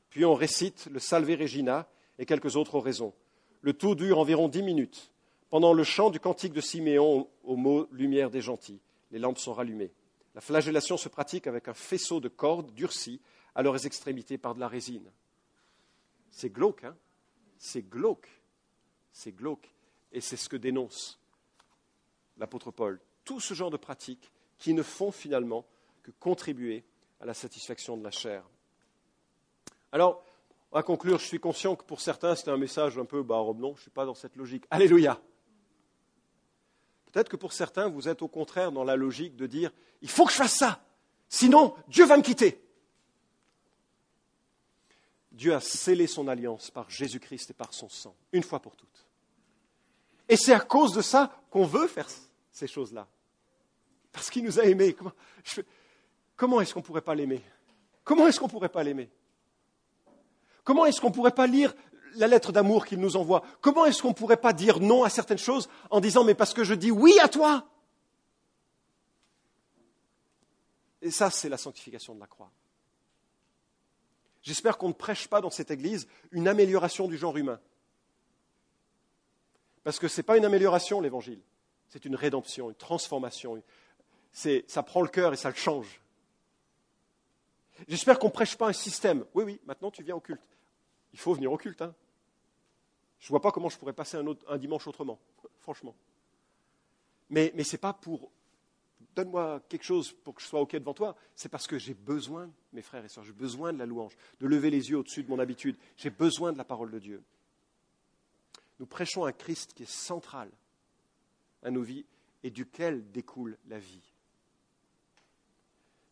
Puis 0.10 0.25
on 0.25 0.34
récite 0.34 0.88
le 0.91 0.99
Salve 0.99 1.30
Regina 1.38 1.88
et 2.17 2.25
quelques 2.25 2.56
autres 2.56 2.75
oraisons. 2.75 3.13
Le 3.62 3.73
tout 3.73 3.95
dure 3.95 4.19
environ 4.19 4.47
dix 4.47 4.63
minutes. 4.63 5.12
Pendant 5.49 5.73
le 5.73 5.84
chant 5.84 6.10
du 6.10 6.19
cantique 6.19 6.54
de 6.54 6.62
Siméon 6.62 7.28
au 7.43 7.56
mot 7.56 7.88
Lumière 7.91 8.30
des 8.30 8.41
gentils, 8.41 8.80
les 9.12 9.19
lampes 9.19 9.38
sont 9.38 9.54
rallumées. 9.54 9.91
La 10.34 10.41
flagellation 10.41 10.97
se 10.97 11.10
pratique 11.10 11.47
avec 11.47 11.67
un 11.67 11.73
faisceau 11.73 12.19
de 12.19 12.28
cordes 12.28 12.73
durcies 12.73 13.21
à 13.54 13.62
leurs 13.62 13.86
extrémités 13.86 14.38
par 14.38 14.56
de 14.56 14.60
la 14.60 14.67
résine. 14.67 15.10
C'est 16.32 16.49
glauque, 16.49 16.84
hein? 16.84 16.95
C'est 17.58 17.88
glauque. 17.88 18.30
C'est 19.13 19.32
glauque. 19.32 19.73
Et 20.12 20.21
c'est 20.21 20.36
ce 20.36 20.49
que 20.49 20.58
dénonce 20.58 21.19
l'apôtre 22.38 22.71
Paul. 22.71 23.00
Tout 23.24 23.39
ce 23.39 23.54
genre 23.54 23.71
de 23.71 23.78
pratiques 23.78 24.32
qui 24.58 24.74
ne 24.74 24.84
font 24.84 25.12
finalement 25.12 25.65
que 26.04 26.12
contribuer 26.19 26.84
à 27.19 27.26
la 27.26 27.34
satisfaction 27.34 27.98
de 27.98 28.04
la 28.04 28.12
chair. 28.12 28.43
Alors, 29.91 30.24
à 30.74 30.84
conclure, 30.84 31.19
je 31.19 31.26
suis 31.26 31.39
conscient 31.39 31.76
que 31.76 31.84
pour 31.84 32.02
certains, 32.02 32.36
c'était 32.36 32.52
un 32.52 32.58
message 32.58 32.98
un 32.98 33.06
peu, 33.06 33.24
bah, 33.24 33.41
non, 33.56 33.74
je 33.74 33.80
ne 33.80 33.82
suis 33.82 33.91
pas 33.91 34.06
dans 34.06 34.13
cette 34.13 34.36
logique. 34.36 34.65
Alléluia. 34.69 35.19
Peut-être 37.12 37.30
que 37.30 37.38
pour 37.38 37.54
certains, 37.54 37.88
vous 37.88 38.10
êtes 38.10 38.21
au 38.21 38.28
contraire 38.28 38.74
dans 38.74 38.84
la 38.84 38.98
logique 38.98 39.38
de 39.38 39.48
dire, 39.48 39.71
il 40.02 40.10
faut 40.10 40.26
que 40.26 40.34
je 40.34 40.38
fasse 40.38 40.58
ça, 40.58 40.84
sinon 41.30 41.74
Dieu 41.88 42.06
va 42.06 42.17
me 42.17 42.21
quitter. 42.21 42.62
Dieu 45.32 45.54
a 45.54 45.62
scellé 45.62 46.08
son 46.08 46.28
alliance 46.28 46.71
par 46.71 46.89
Jésus-Christ 46.89 47.52
et 47.52 47.54
par 47.54 47.74
son 47.74 47.88
sang, 47.88 48.15
une 48.34 48.43
fois 48.43 48.62
pour 48.62 48.76
toutes. 48.76 49.06
Et 50.28 50.36
c'est 50.36 50.54
à 50.54 50.60
cause 50.60 50.93
de 50.93 51.02
ça 51.02 51.41
qu'on 51.50 51.65
veut 51.65 51.88
faire 51.88 52.10
ces 52.56 52.68
choses-là. 52.68 53.06
Parce 54.13 54.30
qu'il 54.30 54.46
nous 54.46 54.60
a 54.60 54.63
aimés. 54.63 54.96
Comment, 56.38 56.62
est-ce 56.62 56.74
qu'on 56.74 56.80
ne 56.80 56.86
pourrait 56.86 57.02
pas 57.02 57.13
l'aimer? 57.13 57.44
Comment 58.06 58.28
est-ce 58.28 58.39
qu'on 58.39 58.46
ne 58.46 58.52
pourrait 58.52 58.70
pas 58.70 58.82
l'aimer? 58.82 59.10
Comment 60.63 60.86
est-ce 60.86 61.02
qu'on 61.02 61.10
ne 61.10 61.13
pourrait 61.13 61.36
pas 61.36 61.48
lire 61.48 61.76
la 62.13 62.28
lettre 62.28 62.54
d'amour 62.54 62.86
qu'il 62.86 63.02
nous 63.02 63.18
envoie? 63.18 63.44
Comment 63.60 63.86
est-ce 63.86 64.02
qu'on 64.02 64.10
ne 64.10 64.13
pourrait 64.13 64.38
pas 64.38 64.54
dire 64.54 64.80
non 64.80 65.04
à 65.04 65.10
certaines 65.10 65.38
choses 65.38 65.68
en 65.89 66.00
disant 66.00 66.24
mais 66.24 66.34
parce 66.34 66.54
que 66.54 66.63
je 66.63 66.74
dis 66.74 66.91
oui 66.91 67.13
à 67.22 67.28
toi? 67.28 67.68
Et 71.02 71.12
ça, 71.12 71.30
c'est 71.30 71.50
la 71.50 71.58
sanctification 71.58 72.15
de 72.15 72.22
la 72.22 72.28
croix. 72.28 72.52
J'espère 74.44 74.78
qu'on 74.78 74.88
ne 74.88 74.94
prêche 74.94 75.28
pas 75.28 75.41
dans 75.41 75.50
cette 75.50 75.72
Église 75.72 76.08
une 76.32 76.48
amélioration 76.48 77.10
du 77.10 77.18
genre 77.18 77.36
humain. 77.36 77.60
Parce 79.84 80.00
que 80.00 80.08
ce 80.08 80.18
n'est 80.18 80.24
pas 80.24 80.38
une 80.38 80.46
amélioration, 80.46 81.02
l'Évangile. 81.02 81.41
C'est 81.89 82.06
une 82.06 82.15
rédemption, 82.15 82.69
une 82.69 82.76
transformation. 82.76 83.62
Ça 84.32 84.84
prend 84.84 85.02
le 85.02 85.08
cœur 85.08 85.34
et 85.34 85.38
ça 85.38 85.50
le 85.50 85.56
change. 85.56 86.02
J'espère 87.88 88.19
qu'on 88.19 88.28
ne 88.28 88.34
prêche 88.34 88.56
pas 88.56 88.67
un 88.67 88.74
système. 88.74 89.26
Oui, 89.34 89.43
oui, 89.43 89.60
maintenant 89.65 89.91
tu 89.91 90.04
viens 90.04 90.15
au 90.15 90.21
culte. 90.21 90.48
Il 91.13 91.19
faut 91.19 91.34
venir 91.34 91.52
au 91.52 91.58
culte. 91.58 91.82
Hein. 91.82 91.93
Je 93.19 93.28
ne 93.28 93.30
vois 93.30 93.41
pas 93.41 93.52
comment 93.52 93.69
je 93.69 93.78
pourrais 93.78 93.93
passer 93.93 94.17
un, 94.17 94.58
dimanche 94.58 94.88
autrement, 94.88 95.19
franchement. 95.60 95.95
Mais, 97.30 97.52
mais 97.56 97.63
ce 97.63 97.74
n'est 97.76 97.80
pas 97.80 97.93
pour 97.93 98.32
donne-moi 99.15 99.62
quelque 99.69 99.84
chose 99.84 100.12
pour 100.12 100.36
que 100.36 100.41
je 100.41 100.48
sois 100.48 100.60
OK 100.60 100.74
devant 100.74 100.93
toi. 100.93 101.15
C'est 101.36 101.50
parce 101.50 101.67
que 101.67 101.78
j'ai 101.78 101.93
besoin, 101.93 102.52
mes 102.74 102.82
frères 102.82 103.04
et 103.04 103.10
sœurs, 103.10 103.24
j'ai 103.24 103.34
besoin 103.34 103.74
de 103.74 103.80
la 103.80 103.86
louange, 103.86 104.15
de 104.39 104.48
lever 104.48 104.69
les 104.69 104.89
yeux 104.89 104.98
au-dessus 104.98 105.24
de 105.24 105.30
mon 105.30 105.39
habitude. 105.39 105.78
J'ai 105.98 106.10
besoin 106.10 106.52
de 106.52 106.58
la 106.58 106.65
parole 106.65 106.91
de 106.91 107.00
Dieu. 107.00 107.24
Nous 108.80 108.86
prêchons 108.86 109.26
un 109.26 109.32
Christ 109.32 109.74
qui 109.74 109.84
est 109.84 109.89
central 109.89 110.49
à 111.66 111.72
nos 111.72 111.82
vies 111.82 112.05
et 112.43 112.51
duquel 112.51 113.11
découle 113.11 113.57
la 113.68 113.80
vie. 113.80 114.13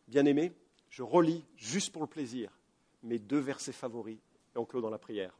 Bien-aimés, 0.08 0.52
je 0.90 1.04
relis 1.04 1.46
juste 1.56 1.94
pour 1.94 2.02
le 2.02 2.08
plaisir 2.08 2.52
mes 3.04 3.20
deux 3.20 3.40
versets 3.40 3.72
favoris 3.72 4.18
et 4.56 4.58
on 4.58 4.66
clôt 4.66 4.82
dans 4.82 4.90
la 4.90 4.98
prière. 4.98 5.38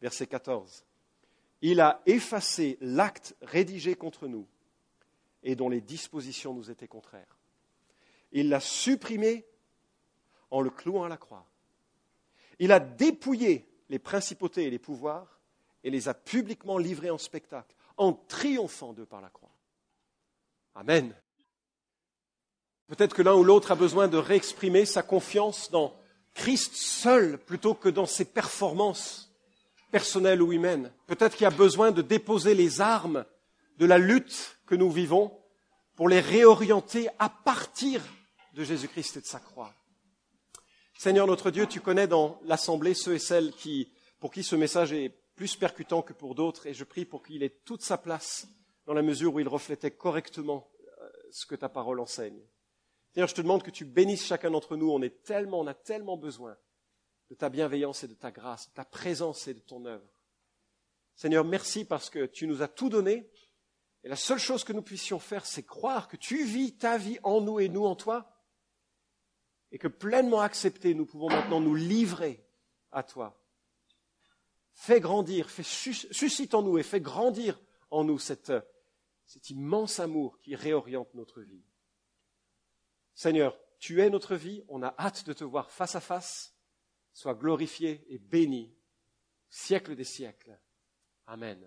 Verset 0.00 0.26
14. 0.26 0.84
Il 1.62 1.80
a 1.80 2.02
effacé 2.06 2.76
l'acte 2.80 3.34
rédigé 3.42 3.94
contre 3.94 4.26
nous 4.26 4.46
et 5.42 5.56
dont 5.56 5.68
les 5.68 5.80
dispositions 5.80 6.54
nous 6.54 6.70
étaient 6.70 6.88
contraires. 6.88 7.38
Il 8.32 8.48
l'a 8.48 8.60
supprimé 8.60 9.44
en 10.50 10.60
le 10.60 10.70
clouant 10.70 11.04
à 11.04 11.08
la 11.08 11.16
croix. 11.16 11.46
Il 12.58 12.72
a 12.72 12.80
dépouillé 12.80 13.66
les 13.88 13.98
principautés 13.98 14.64
et 14.64 14.70
les 14.70 14.78
pouvoirs 14.78 15.40
et 15.84 15.90
les 15.90 16.08
a 16.08 16.14
publiquement 16.14 16.78
livrés 16.78 17.10
en 17.10 17.18
spectacle, 17.18 17.73
en 17.96 18.12
triomphant 18.12 18.92
d'eux 18.92 19.06
par 19.06 19.20
la 19.20 19.30
croix. 19.30 19.54
Amen. 20.74 21.14
Peut-être 22.88 23.14
que 23.14 23.22
l'un 23.22 23.34
ou 23.34 23.44
l'autre 23.44 23.72
a 23.72 23.76
besoin 23.76 24.08
de 24.08 24.16
réexprimer 24.16 24.84
sa 24.84 25.02
confiance 25.02 25.70
dans 25.70 25.94
Christ 26.34 26.74
seul 26.74 27.38
plutôt 27.38 27.74
que 27.74 27.88
dans 27.88 28.06
ses 28.06 28.24
performances 28.24 29.30
personnelles 29.90 30.42
ou 30.42 30.52
humaines. 30.52 30.92
Peut-être 31.06 31.36
qu'il 31.36 31.44
y 31.44 31.46
a 31.46 31.50
besoin 31.50 31.92
de 31.92 32.02
déposer 32.02 32.54
les 32.54 32.80
armes 32.80 33.24
de 33.78 33.86
la 33.86 33.98
lutte 33.98 34.58
que 34.66 34.74
nous 34.74 34.90
vivons 34.90 35.32
pour 35.94 36.08
les 36.08 36.20
réorienter 36.20 37.08
à 37.18 37.28
partir 37.28 38.02
de 38.54 38.64
Jésus-Christ 38.64 39.16
et 39.16 39.20
de 39.20 39.26
sa 39.26 39.38
croix. 39.38 39.72
Seigneur 40.98 41.26
notre 41.26 41.50
Dieu, 41.50 41.66
tu 41.66 41.80
connais 41.80 42.06
dans 42.06 42.40
l'Assemblée 42.44 42.94
ceux 42.94 43.14
et 43.14 43.18
celles 43.18 43.52
qui, 43.52 43.92
pour 44.20 44.32
qui 44.32 44.42
ce 44.42 44.56
message 44.56 44.92
est 44.92 45.12
plus 45.34 45.56
percutant 45.56 46.02
que 46.02 46.12
pour 46.12 46.34
d'autres, 46.34 46.66
et 46.66 46.74
je 46.74 46.84
prie 46.84 47.04
pour 47.04 47.22
qu'il 47.22 47.42
ait 47.42 47.60
toute 47.64 47.82
sa 47.82 47.98
place 47.98 48.46
dans 48.86 48.94
la 48.94 49.02
mesure 49.02 49.34
où 49.34 49.40
il 49.40 49.48
reflétait 49.48 49.90
correctement 49.90 50.70
euh, 51.00 51.08
ce 51.30 51.46
que 51.46 51.54
ta 51.54 51.68
parole 51.68 52.00
enseigne. 52.00 52.40
Seigneur, 53.12 53.28
je 53.28 53.34
te 53.34 53.42
demande 53.42 53.62
que 53.62 53.70
tu 53.70 53.84
bénisses 53.84 54.26
chacun 54.26 54.50
d'entre 54.50 54.76
nous. 54.76 54.90
On 54.90 55.02
a 55.02 55.74
tellement 55.74 56.16
besoin 56.16 56.56
de 57.30 57.34
ta 57.34 57.48
bienveillance 57.48 58.02
et 58.04 58.08
de 58.08 58.14
ta 58.14 58.30
grâce, 58.30 58.68
de 58.68 58.74
ta 58.74 58.84
présence 58.84 59.46
et 59.48 59.54
de 59.54 59.60
ton 59.60 59.84
œuvre. 59.84 60.08
Seigneur, 61.14 61.44
merci 61.44 61.84
parce 61.84 62.10
que 62.10 62.26
tu 62.26 62.46
nous 62.46 62.62
as 62.62 62.68
tout 62.68 62.88
donné. 62.88 63.30
Et 64.02 64.08
la 64.08 64.16
seule 64.16 64.38
chose 64.38 64.64
que 64.64 64.72
nous 64.72 64.82
puissions 64.82 65.18
faire, 65.18 65.46
c'est 65.46 65.62
croire 65.62 66.08
que 66.08 66.16
tu 66.16 66.44
vis 66.44 66.76
ta 66.76 66.98
vie 66.98 67.18
en 67.22 67.40
nous 67.40 67.60
et 67.60 67.68
nous 67.68 67.84
en 67.84 67.96
toi. 67.96 68.30
Et 69.70 69.78
que 69.78 69.88
pleinement 69.88 70.40
acceptés, 70.40 70.94
nous 70.94 71.06
pouvons 71.06 71.28
maintenant 71.28 71.60
nous 71.60 71.74
livrer 71.74 72.44
à 72.92 73.02
toi. 73.02 73.40
Fais 74.74 75.00
grandir, 75.00 75.50
fais, 75.50 75.62
suscite 75.62 76.52
en 76.54 76.62
nous 76.62 76.78
et 76.78 76.82
fais 76.82 77.00
grandir 77.00 77.60
en 77.90 78.04
nous 78.04 78.18
cet 78.18 78.52
immense 79.48 80.00
amour 80.00 80.38
qui 80.40 80.54
réoriente 80.54 81.14
notre 81.14 81.40
vie. 81.40 81.64
Seigneur, 83.14 83.56
tu 83.78 84.02
es 84.02 84.10
notre 84.10 84.34
vie, 84.34 84.64
on 84.68 84.82
a 84.82 84.94
hâte 84.98 85.24
de 85.26 85.32
te 85.32 85.44
voir 85.44 85.70
face 85.70 85.94
à 85.94 86.00
face. 86.00 86.56
Sois 87.12 87.34
glorifié 87.34 88.04
et 88.08 88.18
béni, 88.18 88.74
siècle 89.48 89.94
des 89.94 90.04
siècles. 90.04 90.58
Amen. 91.26 91.64